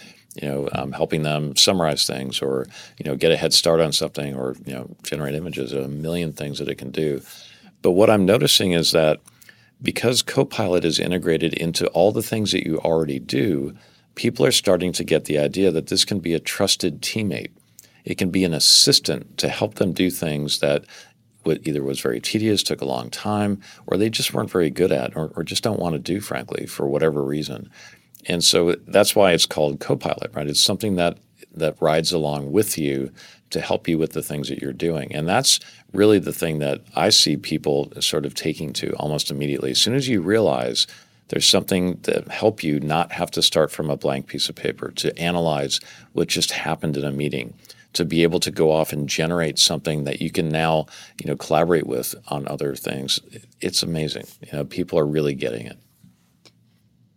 you 0.42 0.48
know, 0.48 0.70
um, 0.74 0.92
helping 0.92 1.24
them 1.24 1.56
summarize 1.56 2.08
things 2.08 2.42
or, 2.42 2.66
you 2.98 3.06
know, 3.06 3.16
get 3.16 3.32
a 3.32 3.38
head 3.38 3.54
start 3.54 3.80
on 3.80 3.92
something 3.92 4.36
or, 4.36 4.56
you 4.66 4.74
know, 4.74 4.90
generate 5.04 5.36
images, 5.36 5.74
a 5.74 5.88
million 5.88 6.34
things 6.34 6.60
that 6.60 6.70
it 6.70 6.78
can 6.78 6.92
do. 6.92 7.22
But 7.82 7.92
what 7.92 8.10
I'm 8.10 8.26
noticing 8.26 8.72
is 8.72 8.92
that 8.94 9.20
because 9.82 10.22
Copilot 10.22 10.86
is 10.86 11.00
integrated 11.00 11.54
into 11.54 11.88
all 11.90 12.12
the 12.12 12.24
things 12.24 12.52
that 12.52 12.66
you 12.66 12.80
already 12.80 13.20
do, 13.20 13.76
people 14.16 14.46
are 14.46 14.52
starting 14.52 14.92
to 14.94 15.04
get 15.04 15.26
the 15.26 15.38
idea 15.38 15.70
that 15.72 15.88
this 15.88 16.06
can 16.06 16.20
be 16.20 16.34
a 16.34 16.40
trusted 16.40 17.02
teammate. 17.02 17.52
It 18.06 18.18
can 18.18 18.32
be 18.32 18.44
an 18.44 18.54
assistant 18.54 19.38
to 19.38 19.50
help 19.50 19.76
them 19.76 19.94
do 19.94 20.10
things 20.10 20.60
that 20.60 20.86
either 21.46 21.84
was 21.84 22.00
very 22.00 22.20
tedious, 22.20 22.64
took 22.64 22.82
a 22.82 22.86
long 22.86 23.10
time, 23.10 23.62
or 23.88 23.98
they 23.98 24.10
just 24.10 24.34
weren't 24.34 24.52
very 24.52 24.70
good 24.70 24.92
at, 24.92 25.16
or, 25.16 25.32
or 25.36 25.44
just 25.44 25.64
don't 25.64 25.80
want 25.80 25.94
to 25.94 26.00
do, 26.00 26.20
frankly, 26.20 26.66
for 26.66 26.88
whatever 26.88 27.24
reason. 27.24 27.70
And 28.26 28.44
so 28.44 28.76
that's 28.88 29.16
why 29.16 29.34
it's 29.34 29.46
called 29.46 29.80
Copilot, 29.80 30.34
right? 30.34 30.48
It's 30.48 30.62
something 30.62 30.96
that 30.96 31.18
that 31.56 31.80
rides 31.80 32.12
along 32.12 32.52
with 32.52 32.78
you 32.78 33.12
to 33.52 33.62
help 33.62 33.88
you 33.88 33.98
with 33.98 34.14
the 34.14 34.24
things 34.24 34.50
that 34.50 34.60
you're 34.60 34.74
doing. 34.74 35.14
And 35.14 35.28
that's 35.28 35.60
really 35.94 36.18
the 36.18 36.34
thing 36.34 36.58
that 36.60 36.82
I 36.96 37.10
see 37.10 37.38
people 37.38 37.92
sort 38.00 38.26
of 38.26 38.34
taking 38.34 38.74
to 38.74 38.94
almost 38.94 39.30
immediately. 39.30 39.72
As 39.72 39.80
soon 39.80 39.94
as 39.94 40.08
you 40.08 40.22
realize 40.22 40.88
there's 41.28 41.46
something 41.46 42.00
to 42.02 42.24
help 42.30 42.64
you 42.64 42.80
not 42.80 43.12
have 43.12 43.32
to 43.32 43.42
start 43.42 43.72
from 43.72 43.90
a 43.90 43.98
blank 43.98 44.28
piece 44.28 44.50
of 44.50 44.56
paper, 44.56 44.92
to 44.92 45.18
analyze 45.20 45.80
what 46.14 46.28
just 46.28 46.52
happened 46.52 46.98
in 46.98 47.04
a 47.04 47.12
meeting, 47.12 47.54
to 47.94 48.06
be 48.06 48.24
able 48.24 48.40
to 48.40 48.52
go 48.52 48.72
off 48.72 48.92
and 48.92 49.08
generate 49.08 49.60
something 49.60 50.04
that 50.04 50.22
you 50.22 50.32
can 50.32 50.50
now, 50.50 50.88
you 51.22 51.30
know, 51.30 51.36
collaborate 51.36 51.88
with 51.88 52.16
on 52.28 52.48
other 52.48 52.76
things. 52.76 53.20
It's 53.62 53.84
amazing. 53.84 54.26
You 54.42 54.52
know, 54.54 54.66
people 54.66 55.00
are 55.00 55.06
really 55.06 55.36
getting 55.36 55.66
it 55.66 55.78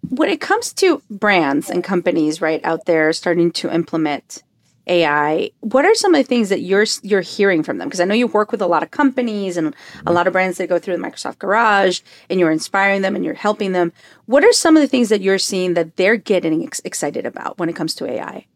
when 0.09 0.29
it 0.29 0.41
comes 0.41 0.73
to 0.75 1.03
brands 1.11 1.69
and 1.69 1.83
companies 1.83 2.41
right 2.41 2.65
out 2.65 2.85
there 2.87 3.13
starting 3.13 3.51
to 3.51 3.75
implement 3.75 4.43
AI, 4.89 5.51
what 5.61 5.85
are 5.85 5.95
some 5.95 6.15
of 6.15 6.21
the 6.21 6.29
things 6.29 6.49
that 6.49 6.61
you're 6.61 6.87
you're 7.03 7.21
hearing 7.21 7.63
from 7.63 7.79
them? 7.79 7.89
Because 7.89 8.01
I 8.01 8.05
know 8.05 8.15
you 8.15 8.29
work 8.29 8.53
with 8.53 8.63
a 8.63 8.69
lot 8.69 8.85
of 8.85 8.93
companies 8.93 9.57
and 9.57 9.75
a 10.07 10.13
lot 10.13 10.27
of 10.27 10.33
brands 10.33 10.59
that 10.59 10.69
go 10.69 10.79
through 10.79 10.97
the 10.97 11.03
Microsoft 11.03 11.39
Garage, 11.39 12.01
and 12.31 12.39
you're 12.39 12.53
inspiring 12.53 13.03
them 13.03 13.17
and 13.17 13.25
you're 13.25 13.35
helping 13.35 13.73
them. 13.73 13.93
What 14.27 14.45
are 14.45 14.53
some 14.53 14.77
of 14.77 14.81
the 14.81 14.87
things 14.87 15.09
that 15.09 15.21
you're 15.21 15.39
seeing 15.39 15.75
that 15.75 15.97
they're 15.97 16.17
getting 16.17 16.65
ex- 16.65 16.81
excited 16.85 17.27
about 17.27 17.59
when 17.59 17.69
it 17.69 17.75
comes 17.75 17.95
to 17.97 18.07
AI? 18.07 18.47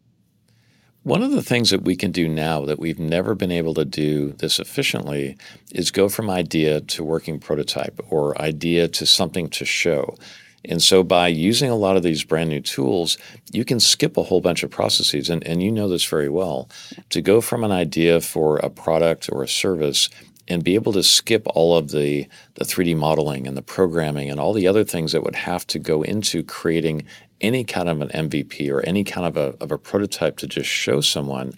One 1.03 1.23
of 1.23 1.31
the 1.31 1.41
things 1.41 1.71
that 1.71 1.81
we 1.81 1.95
can 1.95 2.11
do 2.11 2.27
now 2.27 2.63
that 2.65 2.77
we've 2.77 2.99
never 2.99 3.33
been 3.33 3.51
able 3.51 3.73
to 3.73 3.85
do 3.85 4.33
this 4.33 4.59
efficiently 4.59 5.35
is 5.71 5.89
go 5.89 6.07
from 6.07 6.29
idea 6.29 6.79
to 6.79 7.03
working 7.03 7.39
prototype 7.39 7.99
or 8.09 8.39
idea 8.39 8.87
to 8.87 9.07
something 9.07 9.49
to 9.49 9.65
show. 9.65 10.15
And 10.63 10.79
so 10.79 11.01
by 11.01 11.27
using 11.27 11.71
a 11.71 11.75
lot 11.75 11.97
of 11.97 12.03
these 12.03 12.23
brand 12.23 12.51
new 12.51 12.59
tools, 12.59 13.17
you 13.51 13.65
can 13.65 13.79
skip 13.79 14.15
a 14.15 14.21
whole 14.21 14.41
bunch 14.41 14.61
of 14.61 14.69
processes. 14.69 15.27
And, 15.27 15.43
and 15.47 15.63
you 15.63 15.71
know 15.71 15.89
this 15.89 16.05
very 16.05 16.29
well. 16.29 16.69
To 17.09 17.19
go 17.19 17.41
from 17.41 17.63
an 17.63 17.71
idea 17.71 18.21
for 18.21 18.57
a 18.57 18.69
product 18.69 19.27
or 19.31 19.41
a 19.41 19.47
service 19.47 20.07
and 20.51 20.65
be 20.65 20.75
able 20.75 20.91
to 20.91 21.01
skip 21.01 21.43
all 21.47 21.77
of 21.77 21.91
the, 21.91 22.27
the 22.55 22.65
3D 22.65 22.97
modeling 22.97 23.47
and 23.47 23.55
the 23.55 23.61
programming 23.61 24.29
and 24.29 24.37
all 24.37 24.51
the 24.51 24.67
other 24.67 24.83
things 24.83 25.13
that 25.13 25.23
would 25.23 25.35
have 25.35 25.65
to 25.67 25.79
go 25.79 26.01
into 26.01 26.43
creating 26.43 27.05
any 27.39 27.63
kind 27.63 27.87
of 27.87 28.01
an 28.01 28.09
MVP 28.09 28.69
or 28.69 28.81
any 28.81 29.05
kind 29.05 29.25
of 29.25 29.37
a, 29.37 29.55
of 29.63 29.71
a 29.71 29.77
prototype 29.77 30.37
to 30.37 30.47
just 30.47 30.69
show 30.69 30.99
someone 30.99 31.53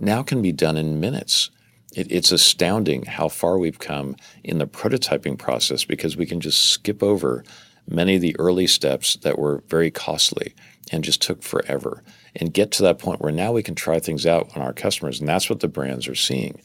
now 0.00 0.24
can 0.24 0.42
be 0.42 0.50
done 0.50 0.76
in 0.76 0.98
minutes. 0.98 1.50
It, 1.94 2.10
it's 2.10 2.32
astounding 2.32 3.04
how 3.04 3.28
far 3.28 3.58
we've 3.58 3.78
come 3.78 4.16
in 4.42 4.58
the 4.58 4.66
prototyping 4.66 5.38
process 5.38 5.84
because 5.84 6.16
we 6.16 6.26
can 6.26 6.40
just 6.40 6.66
skip 6.66 7.00
over 7.00 7.44
many 7.88 8.16
of 8.16 8.22
the 8.22 8.34
early 8.40 8.66
steps 8.66 9.16
that 9.16 9.38
were 9.38 9.62
very 9.68 9.90
costly 9.90 10.52
and 10.90 11.04
just 11.04 11.22
took 11.22 11.44
forever 11.44 12.02
and 12.34 12.52
get 12.52 12.72
to 12.72 12.82
that 12.82 12.98
point 12.98 13.20
where 13.20 13.32
now 13.32 13.52
we 13.52 13.62
can 13.62 13.76
try 13.76 14.00
things 14.00 14.26
out 14.26 14.50
on 14.56 14.62
our 14.62 14.72
customers. 14.72 15.20
And 15.20 15.28
that's 15.28 15.48
what 15.48 15.60
the 15.60 15.68
brands 15.68 16.08
are 16.08 16.16
seeing 16.16 16.60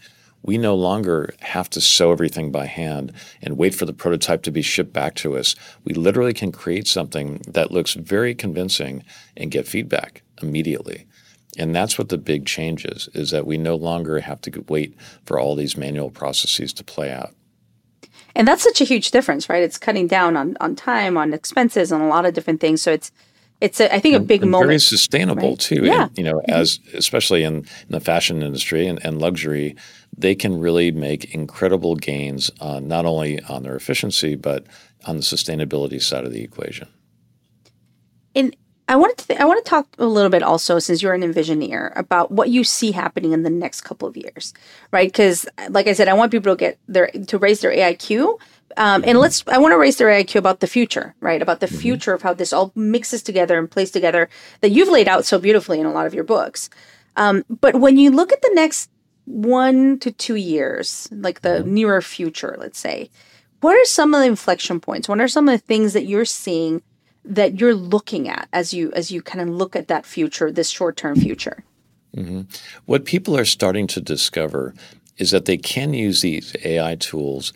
we 0.47 0.57
no 0.57 0.73
longer 0.73 1.35
have 1.41 1.69
to 1.69 1.81
sew 1.81 2.11
everything 2.11 2.51
by 2.51 2.65
hand 2.65 3.11
and 3.41 3.57
wait 3.57 3.75
for 3.75 3.85
the 3.85 3.93
prototype 3.93 4.43
to 4.43 4.51
be 4.51 4.61
shipped 4.61 4.93
back 4.93 5.13
to 5.15 5.37
us. 5.37 5.55
We 5.83 5.93
literally 5.93 6.33
can 6.33 6.53
create 6.53 6.87
something 6.87 7.41
that 7.49 7.69
looks 7.69 7.93
very 7.93 8.33
convincing 8.33 9.03
and 9.35 9.51
get 9.51 9.67
feedback 9.67 10.23
immediately. 10.41 11.05
And 11.57 11.75
that's 11.75 11.97
what 11.97 12.07
the 12.07 12.17
big 12.17 12.45
change 12.45 12.85
is, 12.85 13.09
is 13.13 13.31
that 13.31 13.45
we 13.45 13.57
no 13.57 13.75
longer 13.75 14.21
have 14.21 14.39
to 14.41 14.65
wait 14.69 14.95
for 15.25 15.37
all 15.37 15.53
these 15.53 15.75
manual 15.75 16.09
processes 16.09 16.71
to 16.73 16.83
play 16.83 17.11
out. 17.11 17.33
And 18.33 18.47
that's 18.47 18.63
such 18.63 18.79
a 18.79 18.85
huge 18.85 19.11
difference, 19.11 19.49
right? 19.49 19.63
It's 19.63 19.77
cutting 19.77 20.07
down 20.07 20.37
on, 20.37 20.55
on 20.61 20.75
time, 20.75 21.17
on 21.17 21.33
expenses, 21.33 21.91
on 21.91 21.99
a 21.99 22.07
lot 22.07 22.25
of 22.25 22.33
different 22.33 22.61
things. 22.61 22.81
So 22.81 22.93
it's 22.93 23.11
it's 23.59 23.79
a, 23.79 23.93
I 23.93 23.99
think 23.99 24.15
a 24.15 24.19
big 24.19 24.43
and 24.43 24.51
moment. 24.51 24.69
Very 24.69 24.79
sustainable 24.79 25.49
right? 25.49 25.59
too. 25.59 25.83
Yeah. 25.83 26.03
And, 26.03 26.17
you 26.17 26.23
know, 26.23 26.35
mm-hmm. 26.35 26.53
as 26.53 26.79
especially 26.93 27.43
in, 27.43 27.55
in 27.55 27.65
the 27.89 27.99
fashion 27.99 28.43
industry 28.43 28.87
and, 28.87 29.03
and, 29.03 29.19
luxury, 29.19 29.75
they 30.17 30.35
can 30.35 30.59
really 30.59 30.91
make 30.91 31.33
incredible 31.33 31.95
gains 31.95 32.49
on 32.59 32.87
not 32.87 33.05
only 33.05 33.41
on 33.43 33.63
their 33.63 33.75
efficiency 33.75 34.35
but 34.35 34.65
on 35.05 35.17
the 35.17 35.21
sustainability 35.21 36.01
side 36.01 36.25
of 36.25 36.31
the 36.31 36.43
equation. 36.43 36.87
And 38.35 38.55
I 38.89 38.95
wanted 38.95 39.17
to 39.17 39.27
th- 39.27 39.39
I 39.39 39.45
want 39.45 39.63
to 39.63 39.69
talk 39.69 39.87
a 39.97 40.05
little 40.05 40.29
bit 40.29 40.43
also 40.43 40.79
since 40.79 41.01
you're 41.01 41.13
an 41.13 41.21
envisioneer 41.21 41.91
about 41.97 42.31
what 42.31 42.49
you 42.49 42.63
see 42.63 42.91
happening 42.91 43.33
in 43.33 43.43
the 43.43 43.49
next 43.49 43.81
couple 43.81 44.07
of 44.07 44.15
years, 44.15 44.53
right? 44.91 45.09
Because 45.09 45.45
like 45.69 45.87
I 45.87 45.93
said, 45.93 46.07
I 46.07 46.13
want 46.13 46.31
people 46.31 46.53
to 46.53 46.59
get 46.59 46.79
their 46.87 47.07
to 47.07 47.37
raise 47.37 47.61
their 47.61 47.71
AIQ 47.71 48.39
um, 48.77 49.03
and 49.07 49.17
let's, 49.17 49.43
I 49.47 49.57
want 49.57 49.71
to 49.71 49.77
raise 49.77 49.97
their 49.97 50.09
IQ 50.09 50.35
about 50.35 50.59
the 50.59 50.67
future, 50.67 51.15
right? 51.19 51.41
About 51.41 51.59
the 51.61 51.65
mm-hmm. 51.65 51.77
future 51.77 52.13
of 52.13 52.21
how 52.21 52.33
this 52.33 52.53
all 52.53 52.71
mixes 52.75 53.23
together 53.23 53.57
and 53.57 53.69
plays 53.69 53.89
together 53.91 54.29
that 54.61 54.69
you've 54.69 54.89
laid 54.89 55.07
out 55.07 55.25
so 55.25 55.39
beautifully 55.39 55.79
in 55.79 55.87
a 55.87 55.91
lot 55.91 56.05
of 56.05 56.13
your 56.13 56.23
books. 56.23 56.69
Um, 57.15 57.43
but 57.49 57.79
when 57.79 57.97
you 57.97 58.11
look 58.11 58.31
at 58.31 58.41
the 58.41 58.51
next 58.53 58.91
one 59.27 59.99
to 59.99 60.11
two 60.11 60.35
years, 60.35 61.09
like 61.11 61.41
the 61.41 61.59
mm-hmm. 61.59 61.73
nearer 61.73 62.01
future, 62.01 62.55
let's 62.57 62.79
say, 62.79 63.09
what 63.59 63.75
are 63.75 63.85
some 63.85 64.13
of 64.13 64.21
the 64.21 64.27
inflection 64.27 64.79
points? 64.79 65.09
What 65.09 65.19
are 65.19 65.27
some 65.27 65.49
of 65.49 65.59
the 65.59 65.65
things 65.65 65.93
that 65.93 66.05
you're 66.05 66.25
seeing 66.25 66.81
that 67.25 67.59
you're 67.59 67.75
looking 67.75 68.29
at 68.29 68.47
as 68.53 68.73
you 68.73 68.91
as 68.93 69.11
you 69.11 69.21
kind 69.21 69.41
of 69.41 69.53
look 69.53 69.75
at 69.75 69.89
that 69.89 70.05
future, 70.05 70.51
this 70.51 70.69
short 70.69 70.95
term 70.95 71.19
future? 71.19 71.63
Mm-hmm. 72.15 72.41
What 72.85 73.05
people 73.05 73.35
are 73.37 73.45
starting 73.45 73.85
to 73.87 74.01
discover 74.01 74.73
is 75.17 75.31
that 75.31 75.45
they 75.45 75.57
can 75.57 75.93
use 75.93 76.21
these 76.21 76.55
AI 76.63 76.95
tools 76.95 77.51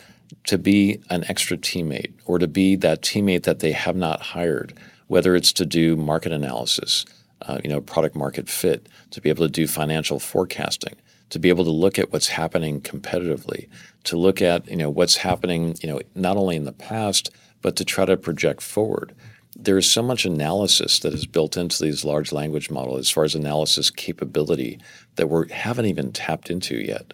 to 0.45 0.57
be 0.57 0.99
an 1.09 1.23
extra 1.29 1.57
teammate 1.57 2.11
or 2.25 2.37
to 2.37 2.47
be 2.47 2.75
that 2.75 3.01
teammate 3.01 3.43
that 3.43 3.59
they 3.59 3.71
have 3.71 3.95
not 3.95 4.21
hired, 4.21 4.73
whether 5.07 5.35
it's 5.35 5.53
to 5.53 5.65
do 5.65 5.95
market 5.95 6.31
analysis, 6.31 7.05
uh, 7.43 7.59
you 7.63 7.69
know, 7.69 7.79
product 7.79 8.15
market 8.15 8.49
fit, 8.49 8.89
to 9.11 9.21
be 9.21 9.29
able 9.29 9.45
to 9.45 9.51
do 9.51 9.67
financial 9.67 10.19
forecasting, 10.19 10.95
to 11.31 11.39
be 11.39 11.49
able 11.49 11.63
to 11.63 11.71
look 11.71 11.97
at 11.97 12.13
what's 12.13 12.27
happening 12.27 12.81
competitively, 12.81 13.67
to 14.03 14.17
look 14.17 14.41
at 14.41 14.69
you 14.69 14.77
know 14.77 14.89
what's 14.89 15.17
happening, 15.17 15.75
you 15.81 15.89
know, 15.89 15.99
not 16.15 16.37
only 16.37 16.55
in 16.55 16.65
the 16.65 16.71
past 16.71 17.31
but 17.61 17.75
to 17.75 17.85
try 17.85 18.05
to 18.05 18.17
project 18.17 18.61
forward. 18.61 19.13
There 19.55 19.77
is 19.77 19.91
so 19.91 20.01
much 20.01 20.25
analysis 20.25 20.99
that 20.99 21.13
is 21.13 21.27
built 21.27 21.57
into 21.57 21.83
these 21.83 22.03
large 22.03 22.31
language 22.31 22.71
models 22.71 22.99
as 22.99 23.11
far 23.11 23.23
as 23.23 23.35
analysis 23.35 23.91
capability 23.91 24.79
that 25.15 25.27
we 25.27 25.49
haven't 25.51 25.85
even 25.85 26.11
tapped 26.11 26.49
into 26.49 26.77
yet 26.77 27.11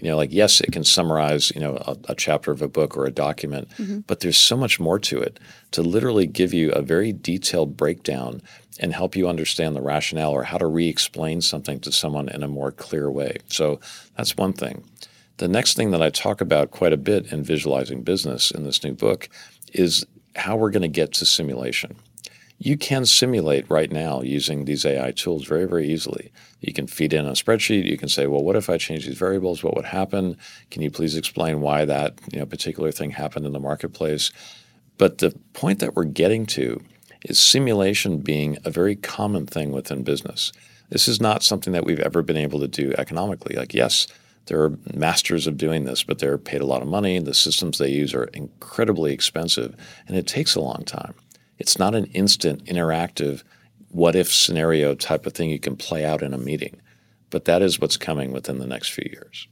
you 0.00 0.08
know, 0.08 0.16
like 0.16 0.32
yes, 0.32 0.60
it 0.60 0.72
can 0.72 0.84
summarize, 0.84 1.50
you 1.54 1.60
know, 1.60 1.76
a, 1.76 1.96
a 2.10 2.14
chapter 2.14 2.52
of 2.52 2.62
a 2.62 2.68
book 2.68 2.96
or 2.96 3.04
a 3.04 3.10
document, 3.10 3.68
mm-hmm. 3.70 4.00
but 4.00 4.20
there's 4.20 4.38
so 4.38 4.56
much 4.56 4.78
more 4.78 4.98
to 4.98 5.20
it 5.20 5.40
to 5.72 5.82
literally 5.82 6.26
give 6.26 6.54
you 6.54 6.70
a 6.70 6.82
very 6.82 7.12
detailed 7.12 7.76
breakdown 7.76 8.40
and 8.80 8.94
help 8.94 9.16
you 9.16 9.28
understand 9.28 9.74
the 9.74 9.82
rationale 9.82 10.30
or 10.30 10.44
how 10.44 10.58
to 10.58 10.66
re-explain 10.66 11.40
something 11.40 11.80
to 11.80 11.90
someone 11.90 12.28
in 12.28 12.42
a 12.42 12.48
more 12.48 12.70
clear 12.70 13.10
way. 13.10 13.38
So 13.48 13.80
that's 14.16 14.36
one 14.36 14.52
thing. 14.52 14.84
The 15.38 15.48
next 15.48 15.74
thing 15.74 15.90
that 15.90 16.02
I 16.02 16.10
talk 16.10 16.40
about 16.40 16.70
quite 16.70 16.92
a 16.92 16.96
bit 16.96 17.32
in 17.32 17.42
visualizing 17.42 18.02
business 18.02 18.50
in 18.50 18.64
this 18.64 18.82
new 18.84 18.94
book 18.94 19.28
is 19.72 20.06
how 20.36 20.56
we're 20.56 20.70
going 20.70 20.82
to 20.82 20.88
get 20.88 21.12
to 21.14 21.26
simulation 21.26 21.96
you 22.58 22.76
can 22.76 23.06
simulate 23.06 23.70
right 23.70 23.90
now 23.90 24.20
using 24.20 24.64
these 24.64 24.84
AI 24.84 25.12
tools 25.12 25.46
very, 25.46 25.64
very 25.64 25.88
easily. 25.88 26.32
You 26.60 26.72
can 26.72 26.88
feed 26.88 27.12
in 27.12 27.24
a 27.24 27.32
spreadsheet. 27.32 27.84
You 27.84 27.96
can 27.96 28.08
say, 28.08 28.26
well, 28.26 28.42
what 28.42 28.56
if 28.56 28.68
I 28.68 28.78
change 28.78 29.06
these 29.06 29.16
variables? 29.16 29.62
What 29.62 29.76
would 29.76 29.84
happen? 29.84 30.36
Can 30.70 30.82
you 30.82 30.90
please 30.90 31.16
explain 31.16 31.60
why 31.60 31.84
that 31.84 32.18
you 32.32 32.40
know, 32.40 32.46
particular 32.46 32.90
thing 32.90 33.12
happened 33.12 33.46
in 33.46 33.52
the 33.52 33.60
marketplace? 33.60 34.32
But 34.96 35.18
the 35.18 35.30
point 35.52 35.78
that 35.78 35.94
we're 35.94 36.04
getting 36.04 36.46
to 36.46 36.82
is 37.24 37.38
simulation 37.38 38.18
being 38.18 38.58
a 38.64 38.70
very 38.70 38.96
common 38.96 39.46
thing 39.46 39.70
within 39.70 40.02
business. 40.02 40.52
This 40.90 41.06
is 41.06 41.20
not 41.20 41.44
something 41.44 41.72
that 41.74 41.84
we've 41.84 42.00
ever 42.00 42.22
been 42.22 42.36
able 42.36 42.58
to 42.60 42.68
do 42.68 42.92
economically. 42.98 43.54
Like, 43.54 43.72
yes, 43.72 44.08
there 44.46 44.60
are 44.62 44.76
masters 44.94 45.46
of 45.46 45.58
doing 45.58 45.84
this, 45.84 46.02
but 46.02 46.18
they're 46.18 46.38
paid 46.38 46.60
a 46.60 46.66
lot 46.66 46.82
of 46.82 46.88
money. 46.88 47.18
The 47.20 47.34
systems 47.34 47.78
they 47.78 47.90
use 47.90 48.14
are 48.14 48.24
incredibly 48.24 49.12
expensive, 49.12 49.76
and 50.08 50.16
it 50.16 50.26
takes 50.26 50.56
a 50.56 50.60
long 50.60 50.82
time. 50.84 51.14
It's 51.58 51.78
not 51.78 51.94
an 51.94 52.06
instant 52.06 52.64
interactive 52.64 53.42
what 53.90 54.14
if 54.14 54.32
scenario 54.32 54.94
type 54.94 55.26
of 55.26 55.32
thing 55.32 55.50
you 55.50 55.58
can 55.58 55.76
play 55.76 56.04
out 56.04 56.22
in 56.22 56.34
a 56.34 56.38
meeting. 56.38 56.80
But 57.30 57.44
that 57.46 57.62
is 57.62 57.80
what's 57.80 57.96
coming 57.96 58.32
within 58.32 58.58
the 58.58 58.66
next 58.66 58.90
few 58.90 59.08
years. 59.10 59.48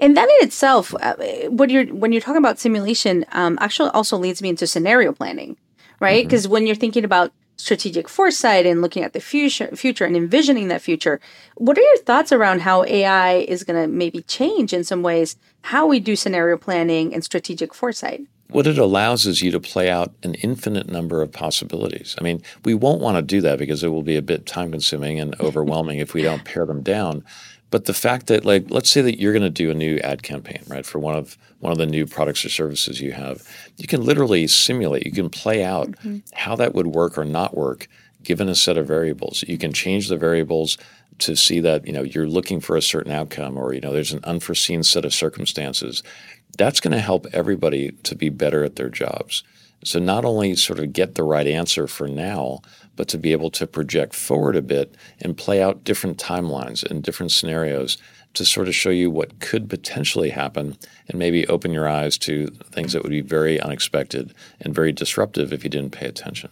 And 0.00 0.16
that 0.16 0.28
in 0.28 0.46
itself, 0.46 0.94
uh, 1.00 1.14
when 1.48 1.70
you're 1.70 1.86
when 1.86 2.10
you're 2.10 2.20
talking 2.20 2.38
about 2.38 2.58
simulation, 2.58 3.24
um, 3.32 3.56
actually 3.60 3.90
also 3.90 4.16
leads 4.16 4.42
me 4.42 4.48
into 4.48 4.66
scenario 4.66 5.12
planning, 5.12 5.56
right? 6.00 6.24
Because 6.24 6.44
mm-hmm. 6.44 6.52
when 6.52 6.66
you're 6.66 6.74
thinking 6.74 7.04
about 7.04 7.32
strategic 7.56 8.08
foresight 8.08 8.66
and 8.66 8.82
looking 8.82 9.04
at 9.04 9.12
the 9.12 9.20
future, 9.20 9.68
future 9.76 10.04
and 10.04 10.16
envisioning 10.16 10.66
that 10.68 10.82
future, 10.82 11.20
what 11.54 11.78
are 11.78 11.82
your 11.82 11.98
thoughts 11.98 12.32
around 12.32 12.62
how 12.62 12.84
AI 12.84 13.34
is 13.34 13.62
going 13.62 13.80
to 13.80 13.86
maybe 13.86 14.22
change 14.22 14.72
in 14.72 14.82
some 14.82 15.02
ways 15.02 15.36
how 15.62 15.86
we 15.86 16.00
do 16.00 16.16
scenario 16.16 16.56
planning 16.56 17.14
and 17.14 17.22
strategic 17.22 17.72
foresight? 17.72 18.22
What 18.52 18.66
it 18.66 18.76
allows 18.76 19.26
is 19.26 19.40
you 19.40 19.50
to 19.50 19.60
play 19.60 19.90
out 19.90 20.12
an 20.22 20.34
infinite 20.36 20.88
number 20.88 21.22
of 21.22 21.32
possibilities. 21.32 22.14
I 22.20 22.22
mean, 22.22 22.42
we 22.64 22.74
won't 22.74 23.00
want 23.00 23.16
to 23.16 23.22
do 23.22 23.40
that 23.40 23.58
because 23.58 23.82
it 23.82 23.88
will 23.88 24.02
be 24.02 24.16
a 24.16 24.22
bit 24.22 24.44
time 24.44 24.70
consuming 24.70 25.18
and 25.18 25.34
overwhelming 25.40 25.98
if 25.98 26.12
we 26.12 26.22
don't 26.22 26.44
pare 26.44 26.66
them 26.66 26.82
down. 26.82 27.24
But 27.70 27.86
the 27.86 27.94
fact 27.94 28.26
that, 28.26 28.44
like, 28.44 28.66
let's 28.68 28.90
say 28.90 29.00
that 29.00 29.18
you're 29.18 29.32
going 29.32 29.42
to 29.42 29.48
do 29.48 29.70
a 29.70 29.74
new 29.74 29.96
ad 30.00 30.22
campaign, 30.22 30.62
right, 30.68 30.84
for 30.84 30.98
one 30.98 31.14
of 31.14 31.38
one 31.60 31.72
of 31.72 31.78
the 31.78 31.86
new 31.86 32.06
products 32.06 32.44
or 32.44 32.50
services 32.50 33.00
you 33.00 33.12
have, 33.12 33.42
you 33.78 33.86
can 33.86 34.04
literally 34.04 34.46
simulate. 34.46 35.06
You 35.06 35.12
can 35.12 35.30
play 35.30 35.64
out 35.64 35.92
mm-hmm. 35.92 36.18
how 36.34 36.54
that 36.56 36.74
would 36.74 36.88
work 36.88 37.16
or 37.16 37.24
not 37.24 37.56
work 37.56 37.88
given 38.22 38.48
a 38.48 38.54
set 38.54 38.76
of 38.76 38.86
variables. 38.86 39.42
You 39.48 39.56
can 39.56 39.72
change 39.72 40.08
the 40.08 40.18
variables 40.18 40.76
to 41.18 41.34
see 41.34 41.60
that 41.60 41.86
you 41.86 41.92
know 41.92 42.02
you're 42.02 42.28
looking 42.28 42.60
for 42.60 42.76
a 42.76 42.82
certain 42.82 43.12
outcome, 43.12 43.56
or 43.56 43.72
you 43.72 43.80
know 43.80 43.92
there's 43.92 44.12
an 44.12 44.24
unforeseen 44.24 44.82
set 44.82 45.06
of 45.06 45.14
circumstances 45.14 46.02
that's 46.58 46.80
going 46.80 46.92
to 46.92 47.00
help 47.00 47.26
everybody 47.32 47.92
to 48.02 48.14
be 48.14 48.28
better 48.28 48.64
at 48.64 48.76
their 48.76 48.88
jobs. 48.88 49.42
So 49.84 49.98
not 49.98 50.24
only 50.24 50.54
sort 50.54 50.78
of 50.78 50.92
get 50.92 51.16
the 51.16 51.24
right 51.24 51.46
answer 51.46 51.86
for 51.88 52.06
now, 52.06 52.60
but 52.94 53.08
to 53.08 53.18
be 53.18 53.32
able 53.32 53.50
to 53.50 53.66
project 53.66 54.14
forward 54.14 54.54
a 54.54 54.62
bit 54.62 54.94
and 55.20 55.36
play 55.36 55.62
out 55.62 55.82
different 55.82 56.18
timelines 56.18 56.88
and 56.88 57.02
different 57.02 57.32
scenarios 57.32 57.98
to 58.34 58.44
sort 58.44 58.68
of 58.68 58.74
show 58.74 58.90
you 58.90 59.10
what 59.10 59.40
could 59.40 59.68
potentially 59.68 60.30
happen 60.30 60.76
and 61.08 61.18
maybe 61.18 61.46
open 61.48 61.72
your 61.72 61.88
eyes 61.88 62.16
to 62.18 62.46
things 62.70 62.92
that 62.92 63.02
would 63.02 63.10
be 63.10 63.20
very 63.20 63.60
unexpected 63.60 64.34
and 64.60 64.74
very 64.74 64.92
disruptive 64.92 65.52
if 65.52 65.64
you 65.64 65.70
didn't 65.70 65.90
pay 65.90 66.06
attention. 66.06 66.50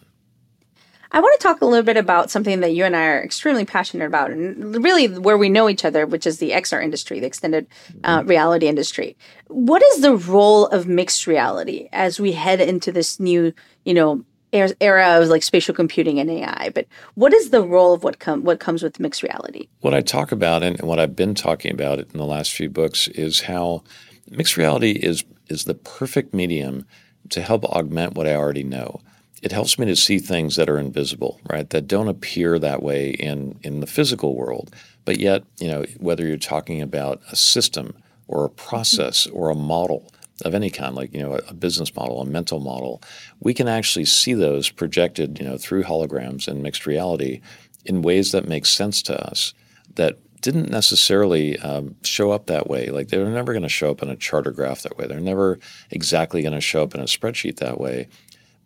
I 1.12 1.20
want 1.20 1.38
to 1.40 1.42
talk 1.42 1.60
a 1.60 1.66
little 1.66 1.84
bit 1.84 1.96
about 1.96 2.30
something 2.30 2.60
that 2.60 2.72
you 2.72 2.84
and 2.84 2.94
I 2.94 3.06
are 3.06 3.22
extremely 3.22 3.64
passionate 3.64 4.06
about, 4.06 4.30
and 4.30 4.82
really 4.82 5.08
where 5.08 5.36
we 5.36 5.48
know 5.48 5.68
each 5.68 5.84
other, 5.84 6.06
which 6.06 6.26
is 6.26 6.38
the 6.38 6.50
XR 6.50 6.82
industry, 6.82 7.18
the 7.18 7.26
extended 7.26 7.66
uh, 8.04 8.20
mm-hmm. 8.20 8.28
reality 8.28 8.68
industry. 8.68 9.16
What 9.48 9.82
is 9.82 10.02
the 10.02 10.14
role 10.14 10.66
of 10.68 10.86
mixed 10.86 11.26
reality 11.26 11.88
as 11.92 12.20
we 12.20 12.32
head 12.32 12.60
into 12.60 12.92
this 12.92 13.18
new, 13.18 13.52
you 13.84 13.94
know, 13.94 14.24
era 14.52 15.20
of 15.20 15.28
like 15.28 15.42
spatial 15.42 15.74
computing 15.74 16.18
and 16.18 16.30
AI. 16.30 16.70
But 16.74 16.86
what 17.14 17.32
is 17.32 17.50
the 17.50 17.62
role 17.62 17.94
of 17.94 18.02
what 18.02 18.18
com- 18.18 18.42
what 18.42 18.60
comes 18.60 18.82
with 18.82 18.98
mixed 18.98 19.22
reality? 19.22 19.68
What 19.80 19.94
I 19.94 20.00
talk 20.00 20.32
about 20.32 20.62
and 20.62 20.80
what 20.82 20.98
I've 20.98 21.16
been 21.16 21.34
talking 21.34 21.72
about 21.72 22.00
in 22.00 22.08
the 22.14 22.24
last 22.24 22.52
few 22.52 22.68
books 22.68 23.08
is 23.08 23.42
how 23.42 23.84
mixed 24.28 24.56
reality 24.56 24.92
is 24.92 25.24
is 25.48 25.64
the 25.64 25.74
perfect 25.74 26.34
medium 26.34 26.86
to 27.28 27.40
help 27.40 27.64
augment 27.64 28.14
what 28.14 28.26
I 28.26 28.34
already 28.34 28.64
know. 28.64 29.00
It 29.42 29.52
helps 29.52 29.78
me 29.78 29.86
to 29.86 29.96
see 29.96 30.18
things 30.18 30.56
that 30.56 30.68
are 30.68 30.78
invisible, 30.78 31.40
right? 31.48 31.68
That 31.70 31.88
don't 31.88 32.08
appear 32.08 32.58
that 32.58 32.82
way 32.82 33.10
in 33.10 33.58
in 33.62 33.80
the 33.80 33.86
physical 33.86 34.36
world. 34.36 34.74
But 35.04 35.18
yet, 35.18 35.44
you 35.58 35.68
know, 35.68 35.84
whether 35.98 36.26
you're 36.26 36.36
talking 36.36 36.82
about 36.82 37.22
a 37.30 37.36
system 37.36 37.94
or 38.28 38.44
a 38.44 38.50
process 38.50 39.26
or 39.26 39.50
a 39.50 39.54
model 39.54 40.12
of 40.44 40.54
any 40.54 40.70
kind, 40.70 40.94
like 40.94 41.12
you 41.14 41.20
know 41.20 41.34
a, 41.48 41.54
business 41.54 41.94
model, 41.94 42.20
a 42.20 42.26
mental 42.26 42.60
model, 42.60 43.02
we 43.40 43.54
can 43.54 43.68
actually 43.68 44.04
see 44.04 44.34
those 44.34 44.70
projected, 44.70 45.38
you 45.38 45.44
know, 45.44 45.58
through 45.58 45.84
holograms 45.84 46.48
and 46.48 46.62
mixed 46.62 46.86
reality 46.86 47.40
in 47.84 48.02
ways 48.02 48.32
that 48.32 48.48
make 48.48 48.66
sense 48.66 49.02
to 49.02 49.28
us 49.28 49.54
that 49.96 50.18
didn't 50.40 50.70
necessarily 50.70 51.58
um, 51.58 51.96
show 52.02 52.30
up 52.30 52.46
that 52.46 52.68
way. 52.68 52.88
Like 52.88 53.08
they're 53.08 53.26
never 53.26 53.52
going 53.52 53.62
to 53.62 53.68
show 53.68 53.90
up 53.90 54.02
in 54.02 54.08
a 54.08 54.16
charter 54.16 54.50
graph 54.50 54.82
that 54.82 54.96
way. 54.96 55.06
They're 55.06 55.20
never 55.20 55.58
exactly 55.90 56.42
going 56.42 56.54
to 56.54 56.60
show 56.60 56.82
up 56.82 56.94
in 56.94 57.00
a 57.00 57.04
spreadsheet 57.04 57.56
that 57.56 57.78
way. 57.78 58.08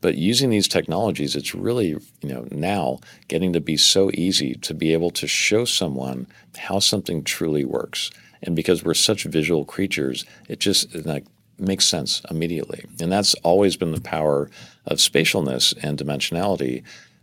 But 0.04 0.18
using 0.18 0.50
these 0.50 0.68
technologies, 0.68 1.34
it's 1.34 1.54
really 1.54 1.96
you 2.20 2.28
know 2.28 2.46
now 2.50 2.98
getting 3.28 3.54
to 3.54 3.60
be 3.60 3.78
so 3.78 4.10
easy 4.12 4.52
to 4.56 4.74
be 4.74 4.92
able 4.92 5.10
to 5.12 5.26
show 5.26 5.64
someone 5.64 6.26
how 6.58 6.78
something 6.78 7.24
truly 7.24 7.64
works. 7.64 8.10
And 8.42 8.54
because 8.54 8.84
we're 8.84 8.92
such 8.92 9.24
visual 9.24 9.64
creatures, 9.64 10.26
it 10.46 10.60
just 10.60 10.94
like 11.06 11.24
makes 11.58 11.86
sense 11.86 12.20
immediately. 12.30 12.84
And 13.00 13.10
that's 13.10 13.32
always 13.36 13.78
been 13.78 13.92
the 13.92 14.00
power 14.02 14.50
of 14.84 14.98
spatialness 14.98 15.72
and 15.82 15.96
dimensionality. 15.96 16.82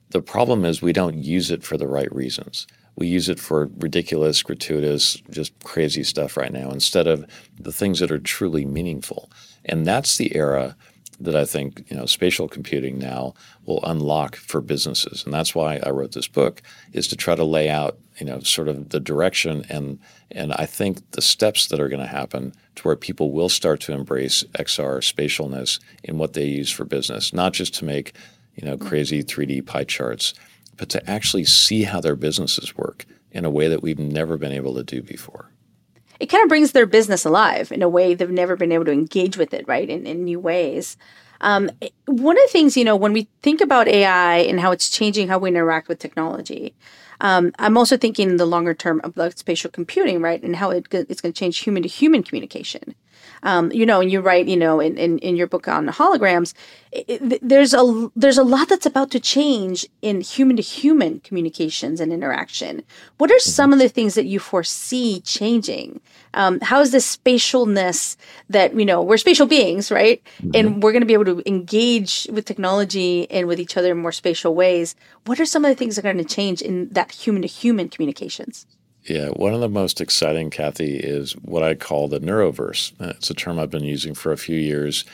The 0.09 0.23
problem 0.23 0.65
is 0.65 0.81
we 0.81 0.91
don't 0.91 1.23
use 1.23 1.51
it 1.51 1.63
for 1.63 1.77
the 1.77 1.88
right 1.88 2.11
reasons. 2.11 2.65
We 2.95 3.05
use 3.05 3.29
it 3.29 3.39
for 3.39 3.69
ridiculous, 3.77 4.41
gratuitous, 4.41 5.21
just 5.29 5.53
crazy 5.63 6.03
stuff 6.03 6.35
right 6.35 6.51
now 6.51 6.71
instead 6.71 7.05
of 7.05 7.27
the 7.59 7.71
things 7.71 8.00
that 8.00 8.11
are 8.11 8.17
truly 8.17 8.65
meaningful. 8.65 9.31
And 9.65 9.85
that's 9.85 10.17
the 10.17 10.35
era 10.35 10.75
that 11.24 11.36
I 11.36 11.46
think 11.46 11.86
you 11.90 11.96
know 11.96 12.06
spatial 12.06 12.48
computing 12.48 12.98
now 12.98 13.34
will 13.66 13.84
unlock 13.84 14.36
for 14.36 14.62
businesses, 14.62 15.24
and 15.24 15.34
that's 15.34 15.56
why 15.56 15.78
I 15.84 15.90
wrote 15.90 16.13
this 16.13 16.28
book 16.28 16.62
is 16.94 17.08
to 17.10 17.16
try 17.16 17.36
to 17.36 17.44
lay 17.44 17.70
out 17.70 17.98
you 18.18 18.25
know 18.25 18.40
sort 18.42 18.68
of 18.68 18.90
the 18.90 19.00
direction 19.00 19.66
and 19.70 20.00
and 20.32 20.54
I 20.54 20.66
think 20.66 21.12
the 21.12 21.22
steps 21.22 21.68
that 21.68 21.80
are 21.80 21.90
going 21.90 22.01
to 22.01 22.08
happen 22.08 22.54
to 22.75 22.84
where 22.84 22.96
people 22.96 23.32
will 23.32 23.50
start 23.50 23.82
to 23.82 23.94
embrace 23.94 24.44
XR 24.54 25.00
spatialness 25.00 25.80
in 26.04 26.18
what 26.18 26.34
they 26.34 26.46
use 26.46 26.72
for 26.72 26.86
business, 26.86 27.34
not 27.34 27.54
just 27.54 27.74
to 27.75 27.86
make 27.86 28.13
you 28.56 28.66
know 28.66 28.78
crazy 28.78 29.24
3D 29.24 29.66
pie 29.66 29.84
charts, 29.84 30.34
but 30.78 30.90
to 30.90 31.10
actually 31.10 31.46
see 31.46 31.84
how 31.84 32.01
their 32.01 32.16
businesses 32.16 32.75
work 32.75 33.06
in 33.32 33.46
a 33.46 33.50
way 33.50 33.68
that 33.68 33.82
we've 33.82 34.00
never 34.00 34.38
been 34.38 34.51
able 34.51 34.75
to 34.75 34.84
do 34.84 35.01
before 35.01 35.51
it 36.22 36.28
kind 36.28 36.44
of 36.44 36.50
brings 36.50 36.72
their 36.72 36.86
business 36.86 37.25
alive 37.25 37.72
in 37.72 37.82
a 37.82 37.90
way 37.90 38.13
they've 38.13 38.30
never 38.30 38.56
been 38.56 38.72
able 38.72 38.86
to 38.86 38.92
engage 38.92 39.38
with 39.38 39.56
it, 39.56 39.68
right? 39.68 39.90
In, 39.90 40.06
in 40.06 40.24
new 40.24 40.40
ways. 40.40 40.96
Um, 41.42 41.72
one 42.06 42.38
of 42.38 42.44
the 42.44 42.51
things, 42.51 42.78
you 42.78 42.86
know, 42.86 42.96
when 42.96 43.12
we 43.12 43.28
think 43.42 43.60
about 43.60 43.88
AI 43.88 44.38
and 44.38 44.60
how 44.60 44.72
it's 44.72 44.92
changing 44.92 45.30
how 45.30 45.40
we 45.40 45.50
interact 45.50 45.88
with 45.88 45.98
technology, 45.98 46.75
um, 47.22 47.51
I'm 47.58 47.75
also 47.75 47.98
thinking 47.98 48.30
in 48.30 48.38
the 48.38 48.46
longer 48.46 48.75
term 48.75 49.01
of 49.04 49.18
like 49.18 49.36
spatial 49.36 49.72
computing, 49.72 50.22
right? 50.22 50.42
And 50.44 50.56
how 50.56 50.70
it, 50.70 50.86
it's 50.92 51.22
going 51.22 51.34
to 51.34 51.40
change 51.40 51.58
human 51.58 51.82
to 51.82 51.90
human 51.90 52.22
communication. 52.22 52.94
Um, 53.44 53.72
you 53.72 53.86
know, 53.86 54.01
and 54.01 54.12
you 54.12 54.22
write, 54.22 54.48
you 54.48 54.58
know, 54.58 54.80
in, 54.80 54.98
in, 54.98 55.18
in 55.20 55.36
your 55.36 55.48
book 55.48 55.68
on 55.68 55.88
holograms, 55.88 56.54
it, 56.92 57.40
there's 57.42 57.74
a 57.74 58.10
there's 58.16 58.38
a 58.38 58.44
lot 58.44 58.68
that's 58.68 58.86
about 58.86 59.12
to 59.12 59.20
change 59.20 59.88
in 60.01 60.22
human 60.22 60.58
to 60.58 60.62
human 60.62 61.22
communications 61.22 62.01
and 62.01 62.12
interaction. 62.12 62.84
What 63.18 63.32
are 63.32 63.36
mm-hmm. 63.36 63.50
some 63.50 63.74
of 63.74 63.80
the 63.80 63.88
things 63.88 64.16
that 64.16 64.25
you 64.25 64.40
foresee 64.40 65.22
changing? 65.22 66.01
Um, 66.34 66.60
how 66.62 66.82
is 66.82 66.92
this 66.92 67.18
spatialness 67.18 68.18
that 68.50 68.75
you 68.75 68.86
know 68.86 69.01
we're 69.01 69.18
spatial 69.18 69.48
beings, 69.48 69.92
right? 69.92 70.22
Mm-hmm. 70.42 70.51
And 70.53 70.84
we're 70.84 70.92
going 70.92 71.01
to 71.01 71.07
be 71.07 71.14
able 71.14 71.25
to 71.25 71.42
engage 71.48 72.27
with 72.31 72.46
technology 72.46 73.29
and 73.31 73.48
with 73.48 73.60
each 73.60 73.77
other 73.77 73.92
in 73.92 73.98
more 73.98 74.12
spatial 74.12 74.53
ways. 74.53 74.96
What 75.25 75.40
are 75.40 75.46
some 75.46 75.64
of 75.64 75.70
the 75.70 75.75
things 75.75 75.96
that 75.96 76.05
are 76.05 76.14
going 76.14 76.25
to 76.25 76.36
change 76.36 76.62
in 76.62 76.90
that 76.90 77.12
human 77.12 77.42
to 77.44 77.48
human 77.48 77.90
communications? 77.90 78.66
Yeah, 79.05 79.29
one 79.29 79.53
of 79.53 79.61
the 79.61 79.70
most 79.70 80.00
exciting, 80.00 80.51
Cathy, 80.51 80.98
is 80.98 81.33
what 81.33 81.64
I 81.64 81.74
call 81.74 82.07
the 82.07 82.20
neuroverse. 82.20 82.94
It's 83.00 83.29
a 83.29 83.33
term 83.33 83.59
I've 83.59 83.72
been 83.72 83.83
using 83.83 84.14
for 84.14 84.31
a 84.31 84.37
few 84.37 84.57
years 84.57 85.05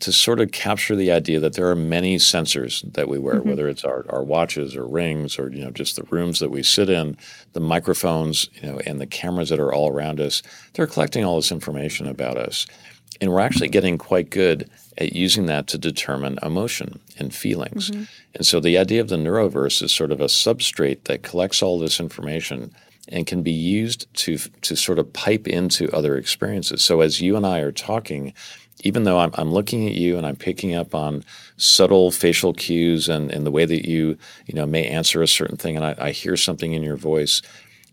to 0.00 0.12
sort 0.12 0.40
of 0.40 0.52
capture 0.52 0.94
the 0.94 1.10
idea 1.10 1.40
that 1.40 1.54
there 1.54 1.68
are 1.68 1.76
many 1.76 2.16
sensors 2.16 2.92
that 2.94 3.08
we 3.08 3.18
wear, 3.18 3.36
mm-hmm. 3.36 3.48
whether 3.48 3.68
it's 3.68 3.84
our, 3.84 4.04
our 4.10 4.22
watches 4.22 4.76
or 4.76 4.86
rings 4.86 5.38
or 5.38 5.50
you 5.50 5.64
know 5.64 5.70
just 5.70 5.96
the 5.96 6.02
rooms 6.04 6.38
that 6.38 6.50
we 6.50 6.62
sit 6.62 6.90
in, 6.90 7.16
the 7.52 7.60
microphones, 7.60 8.48
you 8.54 8.70
know, 8.70 8.78
and 8.86 9.00
the 9.00 9.06
cameras 9.06 9.48
that 9.48 9.60
are 9.60 9.72
all 9.72 9.90
around 9.90 10.20
us. 10.20 10.42
They're 10.74 10.86
collecting 10.86 11.24
all 11.24 11.36
this 11.36 11.52
information 11.52 12.06
about 12.06 12.36
us. 12.36 12.66
And 13.18 13.32
we're 13.32 13.40
actually 13.40 13.68
getting 13.68 13.96
quite 13.96 14.28
good 14.28 14.68
at 14.98 15.14
using 15.14 15.46
that 15.46 15.66
to 15.68 15.78
determine 15.78 16.38
emotion 16.42 17.00
and 17.18 17.34
feelings. 17.34 17.90
Mm-hmm. 17.90 18.04
And 18.34 18.46
so 18.46 18.60
the 18.60 18.76
idea 18.76 19.00
of 19.00 19.08
the 19.08 19.16
neuroverse 19.16 19.82
is 19.82 19.92
sort 19.92 20.12
of 20.12 20.20
a 20.20 20.26
substrate 20.26 21.04
that 21.04 21.22
collects 21.22 21.62
all 21.62 21.78
this 21.78 21.98
information 21.98 22.74
and 23.08 23.26
can 23.26 23.42
be 23.42 23.52
used 23.52 24.12
to 24.14 24.38
to 24.38 24.76
sort 24.76 24.98
of 24.98 25.12
pipe 25.12 25.46
into 25.46 25.90
other 25.92 26.16
experiences. 26.16 26.82
So 26.82 27.00
as 27.00 27.20
you 27.20 27.36
and 27.36 27.46
I 27.46 27.60
are 27.60 27.72
talking, 27.72 28.32
even 28.82 29.04
though 29.04 29.18
I'm, 29.18 29.30
I'm 29.34 29.52
looking 29.52 29.86
at 29.86 29.94
you 29.94 30.16
and 30.16 30.26
I'm 30.26 30.36
picking 30.36 30.74
up 30.74 30.94
on 30.94 31.24
subtle 31.56 32.10
facial 32.10 32.52
cues 32.52 33.08
and, 33.08 33.30
and 33.30 33.46
the 33.46 33.50
way 33.50 33.64
that 33.64 33.88
you 33.88 34.18
you 34.46 34.54
know 34.54 34.66
may 34.66 34.86
answer 34.86 35.22
a 35.22 35.28
certain 35.28 35.56
thing, 35.56 35.76
and 35.76 35.84
I, 35.84 35.94
I 35.98 36.10
hear 36.10 36.36
something 36.36 36.72
in 36.72 36.82
your 36.82 36.96
voice, 36.96 37.42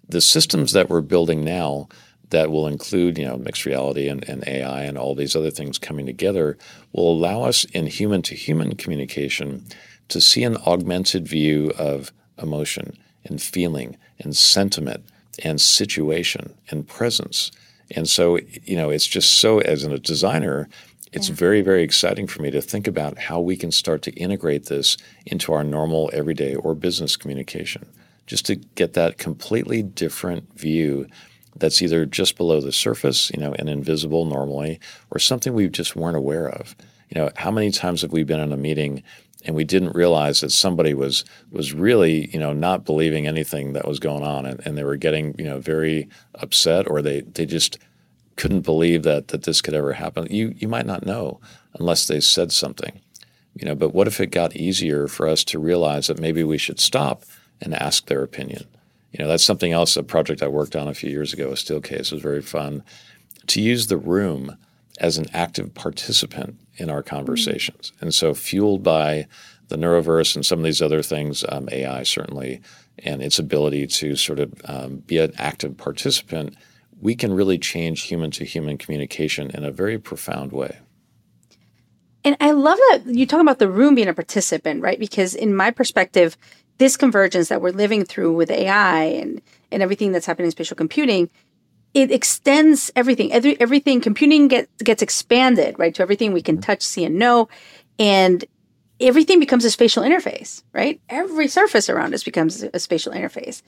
the 0.08 0.22
systems 0.22 0.74
that 0.74 0.90
we're 0.90 1.02
building 1.02 1.44
now 1.44 1.88
that 2.30 2.50
will 2.50 2.68
include 2.68 3.18
you 3.18 3.26
know 3.26 3.38
mixed 3.38 3.66
reality 3.66 4.08
and, 4.08 4.28
and 4.28 4.44
AI 4.48 4.84
and 4.84 4.98
all 4.98 5.16
these 5.16 5.36
other 5.36 5.52
things 5.52 5.78
coming 5.78 6.06
together 6.06 6.58
will 6.92 7.12
allow 7.12 7.44
us 7.44 7.64
in 7.66 7.86
human 7.88 8.22
to 8.24 8.36
human 8.36 8.76
communication 8.76 9.66
to 10.10 10.20
see 10.20 10.44
an 10.44 10.58
augmented 10.66 11.28
view 11.28 11.72
of 11.78 12.12
emotion 12.42 12.98
and 13.26 13.42
feeling 13.42 13.98
and 14.20 14.36
sentiment 14.36 15.04
and 15.44 15.60
situation 15.60 16.54
and 16.70 16.88
presence. 16.88 17.52
And 17.92 18.08
so, 18.08 18.40
you 18.64 18.76
know, 18.76 18.90
it's 18.90 19.08
just 19.08 19.40
so, 19.40 19.60
as 19.60 19.84
a 19.84 20.00
designer, 20.00 20.70
it's 21.12 21.30
yeah. 21.30 21.36
very, 21.36 21.62
very 21.62 21.84
exciting 21.84 22.28
for 22.28 22.42
me 22.42 22.52
to 22.52 22.62
think 22.62 22.88
about 22.88 23.18
how 23.18 23.40
we 23.40 23.56
can 23.56 23.72
start 23.72 24.02
to 24.04 24.12
integrate 24.14 24.66
this 24.66 24.98
into 25.26 25.54
our 25.54 25.64
normal 25.64 26.10
everyday 26.14 26.56
or 26.56 26.74
business 26.76 27.16
communication, 27.16 27.86
just 28.26 28.46
to 28.48 28.56
get 28.56 28.94
that 28.94 29.18
completely 29.18 29.84
different 29.84 30.58
view 30.58 31.08
that's 31.56 31.82
either 31.84 32.06
just 32.06 32.36
below 32.36 32.60
the 32.60 32.72
surface, 32.72 33.30
you 33.32 33.40
know, 33.40 33.54
and 33.60 33.70
invisible 33.70 34.26
normally, 34.26 34.80
or 35.12 35.20
something 35.20 35.54
we 35.54 35.68
just 35.68 35.96
weren't 35.96 36.18
aware 36.18 36.50
of. 36.50 36.76
You 37.10 37.22
know, 37.22 37.32
how 37.36 37.52
many 37.52 37.70
times 37.70 38.02
have 38.02 38.12
we 38.12 38.24
been 38.24 38.40
in 38.40 38.52
a 38.52 38.58
meeting 38.58 39.04
and 39.46 39.56
we 39.56 39.64
didn't 39.64 39.96
realize 39.96 40.42
that 40.42 40.52
somebody 40.52 40.94
was 40.94 41.26
was 41.52 41.74
really 41.74 42.30
you 42.32 42.40
know 42.40 42.54
not 42.54 42.86
believing 42.86 43.28
anything 43.28 43.74
that 43.74 43.88
was 43.88 44.00
going 44.00 44.24
on 44.24 44.46
and, 44.46 44.66
and 44.66 44.78
they 44.78 44.84
were 44.84 44.96
getting 44.96 45.36
you 45.38 45.46
know 45.46 45.60
very 45.60 46.08
upset 46.36 46.90
or 46.90 47.02
they 47.02 47.22
they 47.22 47.46
just 47.46 47.78
couldn't 48.36 48.62
believe 48.62 49.04
that 49.04 49.28
that 49.30 49.44
this 49.44 49.62
could 49.62 49.74
ever 49.74 49.94
happen. 49.94 50.28
You 50.30 50.56
you 50.58 50.68
might 50.68 50.86
not 50.86 51.06
know 51.06 51.40
unless 51.76 52.08
they 52.08 52.20
said 52.20 52.52
something 52.52 53.00
you 53.56 53.66
know 53.66 53.76
but 53.76 53.94
what 53.94 54.08
if 54.08 54.20
it 54.20 54.28
got 54.28 54.56
easier 54.56 55.08
for 55.08 55.28
us 55.28 55.44
to 55.46 55.60
realize 55.60 56.08
that 56.08 56.20
maybe 56.20 56.44
we 56.44 56.58
should 56.58 56.80
stop 56.80 57.24
and 57.62 57.74
ask 57.74 58.08
their 58.08 58.24
opinion? 58.24 58.66
You 59.12 59.24
know 59.24 59.28
that's 59.28 59.44
something 59.44 59.72
else 59.72 59.96
a 59.96 60.04
project 60.04 60.42
i 60.42 60.48
worked 60.48 60.76
on 60.76 60.88
a 60.88 60.94
few 60.94 61.10
years 61.10 61.34
ago 61.34 61.50
a 61.50 61.54
Steelcase 61.54 62.12
was 62.12 62.22
very 62.22 62.42
fun. 62.42 62.84
To 63.48 63.62
use 63.62 63.88
the 63.88 63.98
room 63.98 64.58
as 65.00 65.18
an 65.18 65.28
active 65.34 65.74
participant 65.74 66.58
in 66.76 66.90
our 66.90 67.04
conversations. 67.04 67.92
Mm-hmm. 67.96 68.06
And 68.06 68.14
so, 68.14 68.34
fueled 68.34 68.84
by 68.84 69.28
the 69.70 69.78
neuroverse 69.78 70.36
and 70.36 70.46
some 70.46 70.60
of 70.60 70.66
these 70.66 70.82
other 70.82 71.02
things, 71.02 71.44
um, 71.50 71.68
AI 71.72 72.04
certainly, 72.04 72.62
and 73.00 73.22
its 73.22 73.40
ability 73.40 73.88
to 73.88 74.16
sort 74.16 74.40
of 74.40 74.54
um, 74.66 74.98
be 74.98 75.18
an 75.18 75.34
active 75.38 75.78
participant, 75.78 76.56
we 77.02 77.16
can 77.16 77.34
really 77.34 77.58
change 77.58 78.04
human 78.04 78.32
to 78.32 78.46
human 78.46 78.78
communication 78.78 79.50
in 79.52 79.66
a 79.66 79.72
very 79.72 79.98
profound 79.98 80.52
way. 80.52 80.78
And 82.24 82.38
I 82.40 82.52
love 82.52 82.78
that 82.78 83.04
you 83.06 83.26
talk 83.26 83.42
about 83.42 83.60
the 83.60 83.70
room 83.70 83.96
being 83.96 84.08
a 84.08 84.14
participant, 84.14 84.82
right? 84.82 85.00
Because 85.00 85.36
in 85.36 85.56
my 85.56 85.72
perspective, 85.72 86.38
this 86.78 86.96
convergence 86.96 87.50
that 87.50 87.62
we're 87.62 87.72
living 87.72 88.06
through 88.06 88.34
with 88.34 88.50
AI 88.50 89.04
and, 89.04 89.42
and 89.72 89.84
everything 89.84 90.12
that's 90.12 90.26
happening 90.26 90.46
in 90.46 90.52
spatial 90.52 90.78
computing 90.78 91.30
it 91.94 92.12
extends 92.12 92.92
everything. 92.96 93.32
Every, 93.32 93.60
everything 93.60 94.02
computing 94.02 94.48
get, 94.48 94.70
gets 94.80 95.02
expanded, 95.02 95.78
right, 95.78 95.94
to 95.96 96.02
everything 96.02 96.34
we 96.34 96.42
can 96.42 96.56
mm-hmm. 96.56 96.62
touch, 96.62 96.82
see, 96.82 97.06
and 97.06 97.20
know, 97.20 97.50
and 98.00 98.44
everything 99.00 99.40
becomes 99.40 99.66
a 99.66 99.72
spatial 99.72 100.04
interface, 100.04 100.64
right? 100.74 101.00
Every 101.10 101.48
surface 101.48 101.90
around 101.90 102.14
us 102.14 102.24
becomes 102.24 102.64
a 102.64 102.80
spatial 102.80 103.14
interface. 103.14 103.62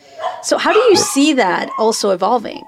So, 0.43 0.57
how 0.57 0.73
do 0.73 0.79
you 0.79 0.95
see 0.95 1.33
that 1.33 1.69
also 1.77 2.11
evolving? 2.11 2.63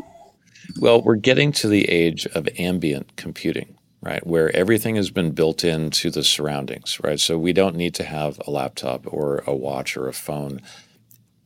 Well, 0.79 1.01
we're 1.01 1.15
getting 1.15 1.51
to 1.53 1.67
the 1.67 1.89
age 1.89 2.25
of 2.27 2.47
ambient 2.59 3.15
computing, 3.15 3.77
right? 4.01 4.25
Where 4.25 4.55
everything 4.55 4.95
has 4.95 5.09
been 5.09 5.31
built 5.31 5.63
into 5.63 6.11
the 6.11 6.23
surroundings, 6.23 6.99
right? 7.03 7.19
So 7.19 7.37
we 7.37 7.53
don't 7.53 7.75
need 7.75 7.95
to 7.95 8.03
have 8.03 8.39
a 8.45 8.51
laptop 8.51 9.11
or 9.11 9.43
a 9.47 9.55
watch 9.55 9.97
or 9.97 10.07
a 10.07 10.13
phone. 10.13 10.61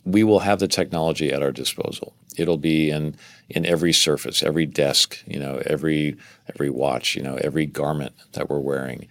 We 0.04 0.24
will 0.24 0.40
have 0.40 0.60
the 0.60 0.68
technology 0.68 1.32
at 1.32 1.44
our 1.44 1.52
disposal. 1.52 2.14
It'll 2.38 2.58
be 2.58 2.90
in 2.90 3.16
in 3.54 3.66
every 3.66 3.94
surface, 3.94 4.44
every 4.44 4.66
desk, 4.66 5.22
you 5.26 5.40
know, 5.40 5.62
every 5.66 6.18
every 6.54 6.70
watch, 6.70 7.16
you 7.16 7.22
know, 7.22 7.36
every 7.42 7.66
garment 7.66 8.14
that 8.34 8.50
we're 8.50 8.60
wearing. 8.60 9.08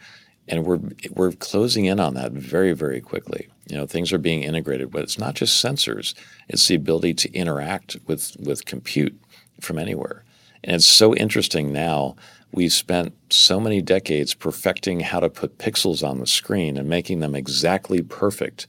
And 0.48 0.64
we're 0.64 0.81
we're 1.11 1.33
closing 1.33 1.85
in 1.85 2.00
on 2.00 2.14
that 2.14 2.33
very, 2.33 2.72
very 2.72 3.00
quickly. 3.00 3.48
You 3.68 3.76
know, 3.76 3.87
things 3.87 4.12
are 4.12 4.18
being 4.18 4.42
integrated, 4.42 4.90
but 4.90 5.03
it's 5.03 5.18
not 5.18 5.35
just 5.35 5.64
sensors, 5.64 6.14
it's 6.48 6.66
the 6.66 6.74
ability 6.74 7.14
to 7.14 7.33
interact 7.33 7.96
with 8.07 8.37
with 8.40 8.64
compute 8.64 9.18
from 9.61 9.79
anywhere. 9.79 10.24
And 10.64 10.76
it's 10.76 10.87
so 10.87 11.14
interesting 11.14 11.72
now. 11.72 12.16
We've 12.53 12.72
spent 12.72 13.14
so 13.31 13.61
many 13.61 13.81
decades 13.81 14.35
perfecting 14.35 15.00
how 15.00 15.20
to 15.20 15.31
put 15.31 15.59
pixels 15.59 16.07
on 16.07 16.18
the 16.18 16.26
screen 16.26 16.76
and 16.76 16.88
making 16.88 17.20
them 17.20 17.37
exactly 17.37 18.03
perfect. 18.03 18.66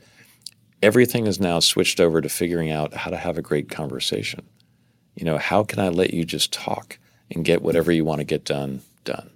Everything 0.83 1.25
is 1.25 1.39
now 1.39 1.59
switched 1.59 1.99
over 1.99 2.21
to 2.21 2.29
figuring 2.29 2.69
out 2.69 2.93
how 2.93 3.09
to 3.09 3.17
have 3.17 3.39
a 3.39 3.41
great 3.41 3.69
conversation. 3.69 4.45
You 5.15 5.25
know, 5.25 5.37
how 5.37 5.63
can 5.63 5.79
I 5.79 5.89
let 5.89 6.13
you 6.13 6.25
just 6.25 6.53
talk 6.53 6.97
and 7.29 7.45
get 7.45 7.61
whatever 7.61 7.91
you 7.91 8.05
want 8.05 8.19
to 8.19 8.25
get 8.25 8.45
done 8.45 8.81
done? 9.03 9.29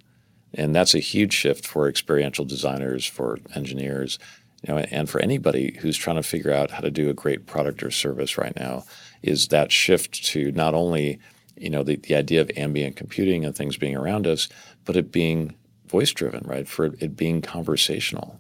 And 0.54 0.74
that's 0.74 0.96
a 0.96 1.00
huge 1.00 1.34
shift 1.34 1.68
for 1.68 1.90
experiential 1.90 2.46
designers, 2.46 3.06
for 3.06 3.40
engineers, 3.56 4.18
you 4.66 4.74
know, 4.74 4.80
and 4.80 5.10
for 5.10 5.20
anybody 5.20 5.78
who's 5.82 5.98
trying 5.98 6.16
to 6.16 6.24
figure 6.24 6.52
out 6.52 6.72
how 6.72 6.80
to 6.80 6.90
do 6.90 7.10
a 7.10 7.14
great 7.14 7.46
product 7.46 7.84
or 7.84 7.92
service 7.92 8.38
right 8.38 8.56
now 8.56 8.86
is 9.22 9.50
that 9.50 9.72
shift 9.72 10.24
to 10.26 10.52
not 10.54 10.74
only 10.74 11.20
you 11.58 11.70
know 11.70 11.84
the, 11.84 11.96
the 11.98 12.16
idea 12.16 12.42
of 12.42 12.52
ambient 12.58 12.96
computing 12.96 13.46
and 13.46 13.56
things 13.56 13.78
being 13.78 13.96
around 13.96 14.28
us 14.28 14.50
but 14.86 14.96
it 14.96 15.12
being 15.12 15.56
voice 15.88 16.12
driven 16.12 16.44
right? 16.46 16.68
For 16.68 16.86
it 16.86 17.16
being 17.16 17.42
conversational. 17.42 18.40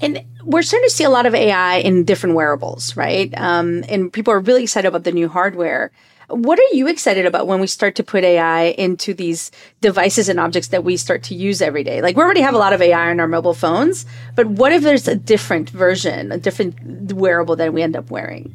And 0.00 0.24
we're 0.44 0.62
starting 0.62 0.88
to 0.88 0.94
see 0.94 1.04
a 1.04 1.10
lot 1.10 1.26
of 1.26 1.34
ai 1.34 1.76
in 1.78 2.04
different 2.04 2.34
wearables 2.36 2.96
right? 2.96 3.32
Um, 3.36 3.84
and 3.88 4.12
people 4.12 4.32
are 4.32 4.40
really 4.40 4.62
excited 4.62 4.88
about 4.88 5.04
the 5.04 5.12
new 5.12 5.28
hardware 5.28 5.90
what 6.28 6.58
are 6.58 6.74
you 6.74 6.88
excited 6.88 7.26
about 7.26 7.46
when 7.46 7.60
we 7.60 7.66
start 7.66 7.94
to 7.94 8.02
put 8.02 8.24
ai 8.24 8.64
into 8.78 9.14
these 9.14 9.50
devices 9.80 10.28
and 10.28 10.40
objects 10.40 10.68
that 10.68 10.84
we 10.84 10.96
start 10.96 11.22
to 11.22 11.34
use 11.34 11.62
every 11.62 11.84
day 11.84 12.02
like 12.02 12.16
we 12.16 12.22
already 12.22 12.40
have 12.40 12.54
a 12.54 12.58
lot 12.58 12.72
of 12.72 12.82
ai 12.82 13.10
on 13.10 13.20
our 13.20 13.28
mobile 13.28 13.54
phones 13.54 14.06
but 14.34 14.46
what 14.46 14.72
if 14.72 14.82
there's 14.82 15.08
a 15.08 15.16
different 15.16 15.70
version 15.70 16.32
a 16.32 16.38
different 16.38 17.12
wearable 17.12 17.56
that 17.56 17.72
we 17.72 17.82
end 17.82 17.96
up 17.96 18.10
wearing 18.10 18.54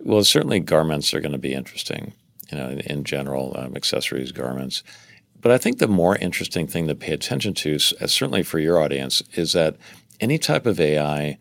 well 0.00 0.22
certainly 0.24 0.60
garments 0.60 1.12
are 1.12 1.20
going 1.20 1.32
to 1.32 1.38
be 1.38 1.54
interesting 1.54 2.12
you 2.50 2.58
know, 2.58 2.68
in, 2.68 2.80
in 2.80 3.04
general, 3.04 3.54
um, 3.56 3.76
accessories, 3.76 4.32
garments. 4.32 4.82
But 5.40 5.52
I 5.52 5.58
think 5.58 5.78
the 5.78 5.88
more 5.88 6.16
interesting 6.16 6.66
thing 6.66 6.86
to 6.88 6.94
pay 6.94 7.12
attention 7.12 7.54
to, 7.54 7.78
certainly 7.78 8.42
for 8.42 8.58
your 8.58 8.80
audience, 8.80 9.22
is 9.34 9.52
that 9.52 9.76
any 10.20 10.38
type 10.38 10.66
of 10.66 10.80
AI 10.80 11.38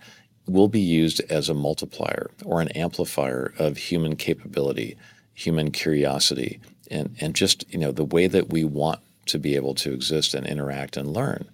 will 0.47 0.67
be 0.67 0.81
used 0.81 1.21
as 1.29 1.49
a 1.49 1.53
multiplier 1.53 2.29
or 2.43 2.61
an 2.61 2.69
amplifier 2.69 3.53
of 3.57 3.77
human 3.77 4.15
capability, 4.15 4.97
human 5.33 5.71
curiosity, 5.71 6.59
and, 6.91 7.15
and 7.19 7.35
just 7.35 7.65
you 7.71 7.79
know 7.79 7.91
the 7.91 8.03
way 8.03 8.27
that 8.27 8.49
we 8.49 8.63
want 8.63 8.99
to 9.25 9.39
be 9.39 9.55
able 9.55 9.73
to 9.73 9.93
exist 9.93 10.33
and 10.33 10.45
interact 10.45 10.97
and 10.97 11.13
learn. 11.13 11.45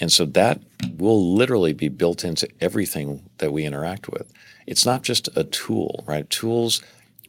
And 0.00 0.12
so 0.12 0.26
that 0.26 0.60
will 0.98 1.34
literally 1.34 1.72
be 1.72 1.88
built 1.88 2.24
into 2.24 2.48
everything 2.60 3.22
that 3.38 3.52
we 3.52 3.64
interact 3.64 4.10
with. 4.10 4.30
It's 4.66 4.84
not 4.84 5.02
just 5.02 5.28
a 5.34 5.44
tool, 5.44 6.04
right? 6.06 6.28
Tools 6.28 6.82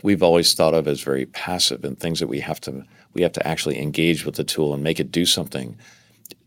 we've 0.04 0.24
always 0.24 0.54
thought 0.54 0.74
of 0.74 0.88
as 0.88 1.02
very 1.02 1.26
passive 1.26 1.84
and 1.84 2.00
things 2.00 2.20
that 2.20 2.28
we 2.28 2.40
have 2.40 2.62
to 2.62 2.84
we 3.14 3.22
have 3.24 3.34
to 3.34 3.48
actually 3.48 3.82
engage 3.82 4.26
with 4.26 4.36
the 4.36 4.44
tool 4.44 4.74
and 4.74 4.84
make 4.84 5.00
it 5.00 5.12
do 5.12 5.26
something. 5.26 5.76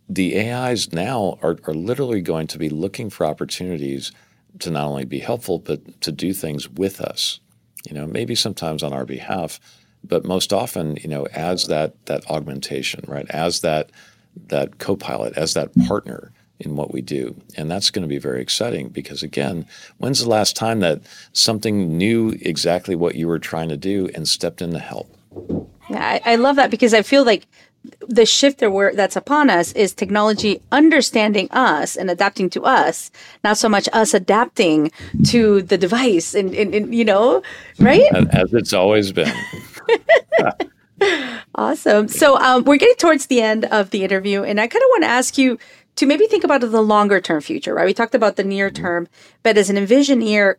The 0.08 0.38
AIs 0.38 0.92
now 0.92 1.38
are, 1.42 1.56
are 1.64 1.74
literally 1.74 2.20
going 2.20 2.46
to 2.48 2.58
be 2.58 2.68
looking 2.68 3.10
for 3.10 3.26
opportunities 3.26 4.12
to 4.58 4.70
not 4.70 4.86
only 4.86 5.04
be 5.04 5.20
helpful 5.20 5.58
but 5.58 6.00
to 6.02 6.12
do 6.12 6.32
things 6.32 6.68
with 6.68 7.00
us. 7.00 7.40
You 7.88 7.94
know, 7.94 8.06
maybe 8.06 8.34
sometimes 8.34 8.82
on 8.82 8.92
our 8.92 9.06
behalf, 9.06 9.58
but 10.04 10.24
most 10.24 10.52
often, 10.52 10.96
you 10.96 11.08
know, 11.08 11.26
as 11.32 11.66
that 11.68 12.06
that 12.06 12.28
augmentation, 12.30 13.04
right? 13.08 13.28
As 13.30 13.60
that 13.60 13.90
that 14.48 14.78
co-pilot, 14.78 15.36
as 15.36 15.54
that 15.54 15.74
partner 15.86 16.32
in 16.60 16.76
what 16.76 16.92
we 16.92 17.00
do. 17.00 17.34
And 17.56 17.70
that's 17.70 17.90
going 17.90 18.02
to 18.02 18.08
be 18.08 18.18
very 18.18 18.42
exciting 18.42 18.90
because, 18.90 19.22
again, 19.22 19.66
when's 19.98 20.22
the 20.22 20.28
last 20.28 20.56
time 20.56 20.80
that 20.80 21.00
something 21.32 21.96
knew 21.96 22.36
exactly 22.42 22.94
what 22.94 23.14
you 23.14 23.26
were 23.26 23.38
trying 23.38 23.70
to 23.70 23.76
do 23.76 24.10
and 24.14 24.28
stepped 24.28 24.60
in 24.60 24.72
to 24.72 24.78
help? 24.78 25.16
Yeah, 25.90 26.20
I, 26.24 26.32
I 26.32 26.36
love 26.36 26.56
that 26.56 26.70
because 26.70 26.94
I 26.94 27.02
feel 27.02 27.24
like 27.24 27.46
the 28.08 28.24
shift 28.24 28.58
that 28.58 28.92
that's 28.94 29.16
upon 29.16 29.50
us 29.50 29.72
is 29.72 29.92
technology 29.92 30.60
understanding 30.70 31.50
us 31.50 31.96
and 31.96 32.10
adapting 32.10 32.48
to 32.50 32.64
us, 32.64 33.10
not 33.42 33.56
so 33.56 33.68
much 33.68 33.88
us 33.92 34.14
adapting 34.14 34.92
to 35.26 35.62
the 35.62 35.76
device 35.78 36.34
and, 36.34 36.54
and, 36.54 36.74
and 36.74 36.94
you 36.94 37.04
know, 37.04 37.42
right? 37.78 38.02
As 38.32 38.52
it's 38.52 38.72
always 38.72 39.12
been. 39.12 39.32
awesome. 41.54 42.06
So 42.06 42.38
um, 42.38 42.64
we're 42.64 42.76
getting 42.76 42.96
towards 42.96 43.26
the 43.26 43.40
end 43.40 43.64
of 43.64 43.90
the 43.90 44.04
interview, 44.04 44.44
and 44.44 44.60
I 44.60 44.68
kind 44.68 44.82
of 44.82 44.88
want 44.90 45.04
to 45.04 45.08
ask 45.08 45.38
you 45.38 45.58
to 45.96 46.06
maybe 46.06 46.26
think 46.26 46.44
about 46.44 46.60
the 46.60 46.82
longer 46.82 47.20
term 47.20 47.40
future, 47.40 47.74
right? 47.74 47.86
We 47.86 47.94
talked 47.94 48.14
about 48.14 48.36
the 48.36 48.44
near 48.44 48.70
term, 48.70 49.08
but 49.42 49.58
as 49.58 49.70
an 49.70 49.76
envisioneer, 49.76 50.56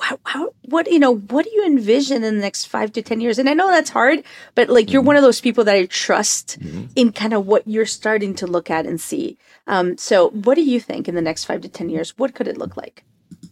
how, 0.00 0.18
how, 0.24 0.54
what 0.62 0.90
you 0.90 0.98
know 0.98 1.16
what 1.16 1.44
do 1.44 1.50
you 1.54 1.66
envision 1.66 2.24
in 2.24 2.36
the 2.36 2.40
next 2.40 2.66
five 2.66 2.92
to 2.92 3.02
ten 3.02 3.20
years 3.20 3.38
and 3.38 3.48
i 3.48 3.54
know 3.54 3.68
that's 3.68 3.90
hard 3.90 4.22
but 4.54 4.68
like 4.68 4.90
you're 4.90 5.00
mm-hmm. 5.00 5.08
one 5.08 5.16
of 5.16 5.22
those 5.22 5.40
people 5.40 5.64
that 5.64 5.74
i 5.74 5.84
trust 5.86 6.58
mm-hmm. 6.60 6.86
in 6.96 7.12
kind 7.12 7.32
of 7.32 7.46
what 7.46 7.66
you're 7.66 7.86
starting 7.86 8.34
to 8.34 8.46
look 8.46 8.70
at 8.70 8.86
and 8.86 9.00
see 9.00 9.36
um, 9.66 9.96
so 9.96 10.30
what 10.30 10.54
do 10.54 10.62
you 10.62 10.80
think 10.80 11.08
in 11.08 11.14
the 11.14 11.22
next 11.22 11.44
five 11.44 11.60
to 11.60 11.68
ten 11.68 11.88
years 11.88 12.16
what 12.18 12.34
could 12.34 12.48
it 12.48 12.58
look 12.58 12.76
like 12.76 13.04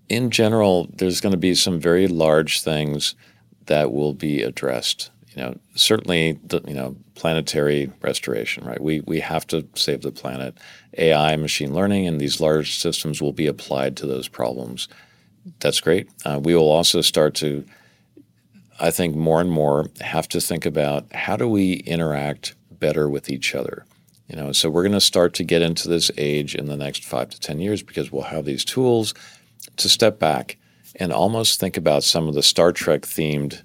in 0.08 0.30
general 0.30 0.88
there's 0.94 1.20
going 1.20 1.32
to 1.32 1.38
be 1.38 1.54
some 1.54 1.78
very 1.78 2.08
large 2.08 2.62
things 2.62 3.14
that 3.66 3.92
will 3.92 4.14
be 4.14 4.42
addressed 4.42 5.10
you 5.34 5.42
know, 5.42 5.58
certainly 5.74 6.38
the 6.44 6.60
you 6.66 6.74
know 6.74 6.96
planetary 7.14 7.90
restoration, 8.02 8.64
right? 8.64 8.80
We 8.80 9.00
we 9.00 9.20
have 9.20 9.46
to 9.48 9.66
save 9.74 10.02
the 10.02 10.12
planet. 10.12 10.58
AI, 10.98 11.36
machine 11.36 11.72
learning, 11.72 12.06
and 12.06 12.20
these 12.20 12.40
large 12.40 12.76
systems 12.76 13.22
will 13.22 13.32
be 13.32 13.46
applied 13.46 13.96
to 13.96 14.06
those 14.06 14.28
problems. 14.28 14.88
That's 15.60 15.80
great. 15.80 16.08
Uh, 16.24 16.40
we 16.42 16.54
will 16.54 16.68
also 16.68 17.00
start 17.00 17.34
to, 17.36 17.64
I 18.78 18.90
think, 18.90 19.16
more 19.16 19.40
and 19.40 19.50
more 19.50 19.90
have 20.00 20.28
to 20.28 20.40
think 20.40 20.66
about 20.66 21.12
how 21.14 21.36
do 21.36 21.48
we 21.48 21.74
interact 21.74 22.54
better 22.70 23.08
with 23.08 23.28
each 23.28 23.54
other. 23.54 23.84
You 24.28 24.36
know, 24.36 24.52
so 24.52 24.70
we're 24.70 24.82
going 24.82 24.92
to 24.92 25.00
start 25.00 25.34
to 25.34 25.44
get 25.44 25.62
into 25.62 25.88
this 25.88 26.10
age 26.16 26.54
in 26.54 26.66
the 26.66 26.76
next 26.76 27.04
five 27.04 27.28
to 27.30 27.40
ten 27.40 27.60
years 27.60 27.82
because 27.82 28.10
we'll 28.10 28.22
have 28.22 28.44
these 28.44 28.64
tools 28.64 29.14
to 29.76 29.88
step 29.88 30.18
back 30.18 30.56
and 30.96 31.12
almost 31.12 31.60
think 31.60 31.76
about 31.76 32.04
some 32.04 32.28
of 32.28 32.34
the 32.34 32.42
Star 32.42 32.72
Trek 32.72 33.02
themed, 33.02 33.62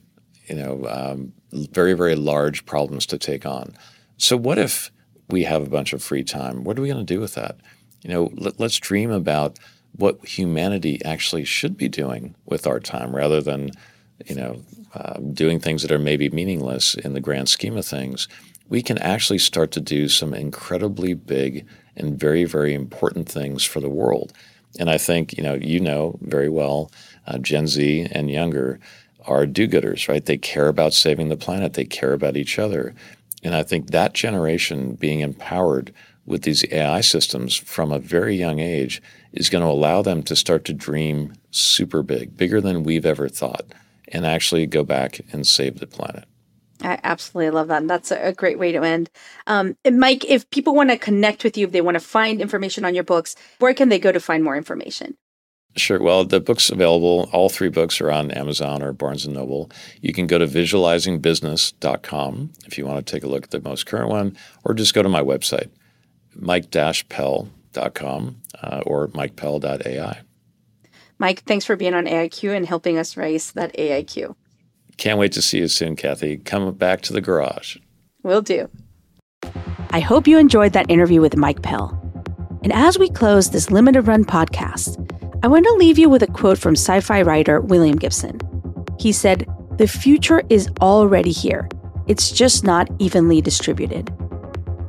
you 0.48 0.56
know, 0.56 0.86
um, 0.88 1.34
very, 1.52 1.94
very 1.94 2.16
large 2.16 2.66
problems 2.66 3.06
to 3.08 3.18
take 3.18 3.46
on. 3.46 3.76
So, 4.18 4.36
what 4.36 4.58
if 4.58 4.92
we 5.30 5.44
have 5.44 5.64
a 5.64 5.70
bunch 5.70 5.94
of 5.94 6.04
free 6.04 6.24
time? 6.24 6.64
What 6.64 6.78
are 6.78 6.82
we 6.82 6.90
going 6.90 7.06
to 7.06 7.14
do 7.14 7.20
with 7.20 7.36
that? 7.36 7.58
You 8.02 8.10
know, 8.10 8.32
let, 8.36 8.60
us 8.60 8.78
dream 8.78 9.12
about 9.12 9.60
what 9.98 10.24
humanity 10.26 11.04
actually 11.04 11.44
should 11.44 11.78
be 11.78 11.90
doing 11.90 12.36
with 12.46 12.68
our 12.68 12.80
time 12.80 13.16
rather 13.16 13.42
than, 13.42 13.72
you 14.26 14.36
know, 14.36 14.64
uh, 14.94 15.20
doing 15.34 15.60
things 15.60 15.82
that 15.82 15.92
are 15.92 16.00
maybe 16.00 16.30
meaningless 16.30 16.96
in 16.96 17.14
the 17.14 17.20
grand 17.20 17.50
scheme 17.50 17.78
of 17.78 17.86
things. 17.86 18.28
We 18.70 18.82
can 18.82 18.98
actually 19.00 19.40
start 19.40 19.72
to 19.72 19.82
do 19.82 20.08
some 20.08 20.34
incredibly 20.34 21.14
big 21.14 21.66
and 21.96 22.20
very, 22.20 22.44
very 22.44 22.74
important 22.74 23.28
things 23.28 23.64
for 23.64 23.80
the 23.80 23.90
world. 23.90 24.34
And 24.80 24.90
I 24.90 24.98
think, 24.98 25.36
you 25.38 25.44
know, 25.44 25.56
you 25.56 25.80
know 25.80 26.18
very 26.22 26.50
well, 26.50 26.92
uh, 27.26 27.38
Gen 27.40 27.68
Z 27.68 28.08
and 28.12 28.30
younger, 28.30 28.80
are 29.26 29.46
do 29.46 29.68
gooders, 29.68 30.08
right? 30.08 30.26
They 30.26 30.38
care 30.38 30.68
about 30.68 30.94
saving 30.94 31.30
the 31.30 31.38
planet, 31.38 31.74
they 31.74 31.86
care 31.86 32.14
about 32.14 32.38
each 32.38 32.58
other. 32.58 32.96
And 33.44 33.56
I 33.56 33.64
think 33.64 33.92
that 33.92 34.14
generation 34.14 34.94
being 34.94 35.20
empowered 35.20 35.94
with 36.28 36.44
these 36.44 36.64
AI 36.72 37.02
systems 37.02 37.56
from 37.56 37.92
a 37.92 37.98
very 37.98 38.36
young 38.36 38.60
age 38.60 39.02
is 39.32 39.50
going 39.50 39.64
to 39.64 39.70
allow 39.70 40.04
them 40.04 40.22
to 40.24 40.36
start 40.36 40.66
to 40.66 40.74
dream 40.74 41.34
super 41.50 42.04
big, 42.04 42.38
bigger 42.38 42.62
than 42.62 42.84
we've 42.84 43.06
ever 43.06 43.30
thought, 43.30 43.66
and 44.10 44.26
actually 44.26 44.68
go 44.68 44.84
back 44.84 45.22
and 45.32 45.48
save 45.48 45.80
the 45.80 45.88
planet. 45.88 46.26
I 46.84 47.00
absolutely 47.04 47.52
love 47.52 47.70
that. 47.70 47.82
And 47.82 47.90
that's 47.90 48.12
a 48.12 48.34
great 48.34 48.60
way 48.60 48.72
to 48.72 48.84
end. 48.84 49.10
Um, 49.48 49.76
Mike, 49.90 50.26
if 50.26 50.48
people 50.52 50.76
want 50.76 50.92
to 50.92 50.98
connect 50.98 51.44
with 51.44 51.58
you, 51.58 51.66
if 51.66 51.72
they 51.72 51.82
want 51.82 51.96
to 51.96 52.00
find 52.00 52.40
information 52.40 52.86
on 52.86 52.94
your 52.94 53.04
books, 53.04 53.36
where 53.60 53.74
can 53.74 53.90
they 53.90 53.98
go 53.98 54.12
to 54.12 54.20
find 54.20 54.44
more 54.44 54.56
information? 54.56 55.18
Sure. 55.76 56.00
Well, 56.02 56.24
the 56.24 56.40
book's 56.40 56.70
available. 56.72 57.30
All 57.32 57.50
three 57.50 57.70
books 57.70 58.02
are 58.02 58.12
on 58.12 58.32
Amazon 58.32 58.82
or 58.82 58.94
Barnes 58.94 59.26
and 59.26 59.36
Noble. 59.36 59.70
You 60.02 60.12
can 60.12 60.26
go 60.26 60.40
to 60.40 60.48
visualizingbusiness.com 60.48 62.52
if 62.66 62.78
you 62.78 62.86
want 62.86 63.06
to 63.06 63.12
take 63.12 63.24
a 63.24 63.28
look 63.28 63.44
at 63.44 63.52
the 63.52 63.62
most 63.62 63.86
current 63.86 64.10
one, 64.10 64.36
or 64.64 64.74
just 64.74 64.96
go 64.96 65.04
to 65.04 65.10
my 65.10 65.22
website, 65.22 65.70
mike-pell.com 66.40 68.42
uh, 68.62 68.82
or 68.86 69.08
mikepell.ai. 69.10 70.20
Mike, 71.20 71.44
thanks 71.44 71.66
for 71.66 71.76
being 71.76 71.94
on 71.94 72.06
AIQ 72.06 72.56
and 72.56 72.66
helping 72.66 72.98
us 72.98 73.18
raise 73.18 73.52
that 73.54 73.76
AIQ. 73.76 74.36
Can't 74.98 75.20
wait 75.20 75.32
to 75.34 75.42
see 75.42 75.60
you 75.60 75.68
soon, 75.68 75.96
Cathy. 75.96 76.38
Come 76.38 76.74
back 76.74 77.02
to 77.02 77.14
the 77.14 77.22
garage. 77.22 77.78
Will 78.24 78.42
do. 78.42 78.70
I 79.92 80.00
hope 80.00 80.28
you 80.28 80.38
enjoyed 80.38 80.74
that 80.74 80.90
interview 80.90 81.22
with 81.22 81.38
Mike 81.38 81.62
Pell. 81.62 81.94
And 82.64 82.74
as 82.74 82.98
we 82.98 83.10
close 83.10 83.52
this 83.52 83.72
limited 83.72 84.08
run 84.08 84.26
podcast, 84.26 85.04
I 85.44 85.48
want 85.48 85.66
to 85.66 85.74
leave 85.74 86.00
you 86.00 86.10
with 86.10 86.24
a 86.24 86.28
quote 86.28 86.58
from 86.58 86.74
sci 86.74 87.00
fi 87.02 87.22
writer 87.22 87.62
William 87.62 87.96
Gibson. 87.96 88.40
He 89.00 89.12
said, 89.12 89.48
The 89.78 89.88
future 89.88 90.42
is 90.50 90.68
already 90.82 91.32
here, 91.32 91.70
it's 92.08 92.32
just 92.32 92.64
not 92.64 92.90
evenly 93.00 93.42
distributed. 93.42 94.12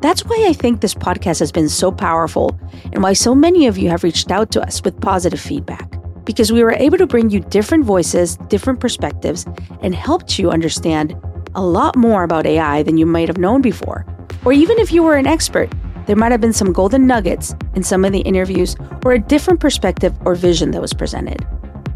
That's 0.00 0.24
why 0.24 0.46
I 0.48 0.52
think 0.52 0.80
this 0.80 0.94
podcast 0.94 1.40
has 1.40 1.50
been 1.50 1.68
so 1.68 1.90
powerful 1.90 2.58
and 2.92 3.02
why 3.02 3.14
so 3.14 3.34
many 3.34 3.66
of 3.66 3.76
you 3.76 3.88
have 3.90 4.04
reached 4.04 4.30
out 4.30 4.52
to 4.52 4.62
us 4.62 4.82
with 4.84 5.00
positive 5.00 5.40
feedback. 5.40 5.92
Because 6.24 6.52
we 6.52 6.62
were 6.62 6.72
able 6.72 6.98
to 6.98 7.06
bring 7.06 7.30
you 7.30 7.40
different 7.40 7.84
voices, 7.84 8.36
different 8.48 8.78
perspectives, 8.78 9.44
and 9.82 9.94
helped 9.94 10.38
you 10.38 10.50
understand 10.50 11.16
a 11.56 11.62
lot 11.62 11.96
more 11.96 12.22
about 12.22 12.46
AI 12.46 12.82
than 12.84 12.96
you 12.96 13.06
might 13.06 13.28
have 13.28 13.38
known 13.38 13.60
before. 13.60 14.06
Or 14.44 14.52
even 14.52 14.78
if 14.78 14.92
you 14.92 15.02
were 15.02 15.16
an 15.16 15.26
expert, 15.26 15.72
there 16.06 16.16
might 16.16 16.30
have 16.30 16.40
been 16.40 16.52
some 16.52 16.72
golden 16.72 17.06
nuggets 17.06 17.54
in 17.74 17.82
some 17.82 18.04
of 18.04 18.12
the 18.12 18.20
interviews 18.20 18.76
or 19.04 19.12
a 19.12 19.18
different 19.18 19.58
perspective 19.58 20.14
or 20.24 20.34
vision 20.36 20.70
that 20.70 20.80
was 20.80 20.94
presented. 20.94 21.44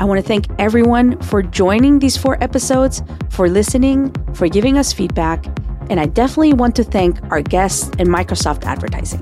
I 0.00 0.04
want 0.04 0.20
to 0.20 0.26
thank 0.26 0.46
everyone 0.58 1.20
for 1.22 1.42
joining 1.42 2.00
these 2.00 2.16
four 2.16 2.42
episodes, 2.42 3.02
for 3.30 3.48
listening, 3.48 4.12
for 4.34 4.48
giving 4.48 4.76
us 4.76 4.92
feedback, 4.92 5.44
and 5.92 6.00
I 6.00 6.06
definitely 6.06 6.54
want 6.54 6.74
to 6.76 6.84
thank 6.84 7.22
our 7.30 7.42
guests 7.42 7.90
and 7.98 8.08
Microsoft 8.08 8.64
Advertising. 8.64 9.20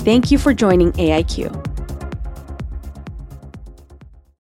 Thank 0.00 0.32
you 0.32 0.36
for 0.36 0.52
joining 0.52 0.90
AIQ. 0.92 1.62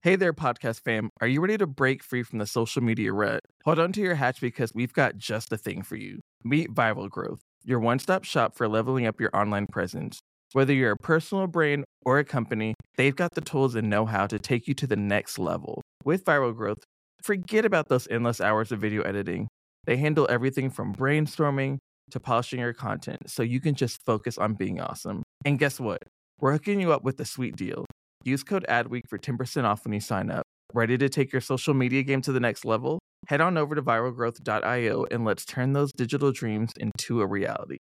Hey 0.02 0.16
there, 0.16 0.34
podcast 0.34 0.82
fam. 0.82 1.12
Are 1.22 1.28
you 1.28 1.40
ready 1.40 1.56
to 1.60 1.68
break 1.68 2.04
free 2.04 2.24
from 2.24 2.40
the 2.40 2.48
social 2.48 2.82
media 2.82 3.14
rut? 3.14 3.42
Hold 3.66 3.78
on 3.78 3.92
to 3.92 4.02
your 4.02 4.16
hatch 4.16 4.42
because 4.42 4.72
we've 4.74 4.94
got 4.94 5.18
just 5.18 5.52
the 5.52 5.60
thing 5.60 5.84
for 5.84 5.96
you. 5.96 6.22
Meet 6.44 6.74
Viral 6.74 7.08
Growth, 7.08 7.42
your 7.64 7.80
one 7.80 8.00
stop 8.00 8.24
shop 8.24 8.56
for 8.56 8.68
leveling 8.68 9.06
up 9.06 9.22
your 9.22 9.30
online 9.36 9.68
presence. 9.68 10.20
Whether 10.54 10.74
you're 10.74 10.94
a 10.94 10.98
personal 10.98 11.46
brand 11.46 11.84
or 12.04 12.18
a 12.18 12.24
company, 12.24 12.74
they've 12.96 13.16
got 13.16 13.36
the 13.36 13.42
tools 13.42 13.76
and 13.76 13.92
know 13.92 14.08
how 14.08 14.26
to 14.26 14.40
take 14.40 14.68
you 14.68 14.74
to 14.74 14.88
the 14.88 14.96
next 14.96 15.38
level. 15.38 15.84
With 16.04 16.26
Viral 16.26 16.56
Growth, 16.56 16.84
forget 17.22 17.64
about 17.64 17.90
those 17.90 18.08
endless 18.10 18.42
hours 18.42 18.72
of 18.72 18.82
video 18.82 19.04
editing. 19.04 19.50
They 19.88 19.98
handle 19.98 20.28
everything 20.30 20.70
from 20.70 20.94
brainstorming 20.94 21.80
to 22.12 22.20
polishing 22.20 22.60
your 22.60 22.74
content 22.74 23.30
so 23.30 23.42
you 23.42 23.60
can 23.60 23.74
just 23.74 24.04
focus 24.06 24.38
on 24.38 24.54
being 24.54 24.80
awesome. 24.80 25.24
And 25.46 25.58
guess 25.58 25.80
what? 25.80 26.04
We're 26.40 26.52
hooking 26.52 26.80
you 26.80 26.92
up 26.92 27.04
with 27.04 27.20
a 27.20 27.26
sweet 27.26 27.56
deal. 27.56 27.86
Use 28.24 28.44
code 28.44 28.66
ADWEEK 28.68 29.08
for 29.10 29.18
10% 29.18 29.64
off 29.64 29.86
when 29.86 29.94
you 29.94 30.00
sign 30.00 30.30
up. 30.30 30.44
Ready 30.74 30.98
to 30.98 31.08
take 31.10 31.32
your 31.32 31.42
social 31.42 31.74
media 31.74 32.04
game 32.04 32.22
to 32.22 32.34
the 32.34 32.40
next 32.40 32.66
level? 32.66 33.00
Head 33.28 33.42
on 33.42 33.58
over 33.58 33.76
to 33.76 33.82
viralgrowth.io 33.82 35.06
and 35.10 35.26
let's 35.26 35.46
turn 35.46 35.74
those 35.74 35.92
digital 35.94 36.32
dreams 36.32 36.72
into 36.80 37.22
a 37.22 37.28
reality. 37.28 37.76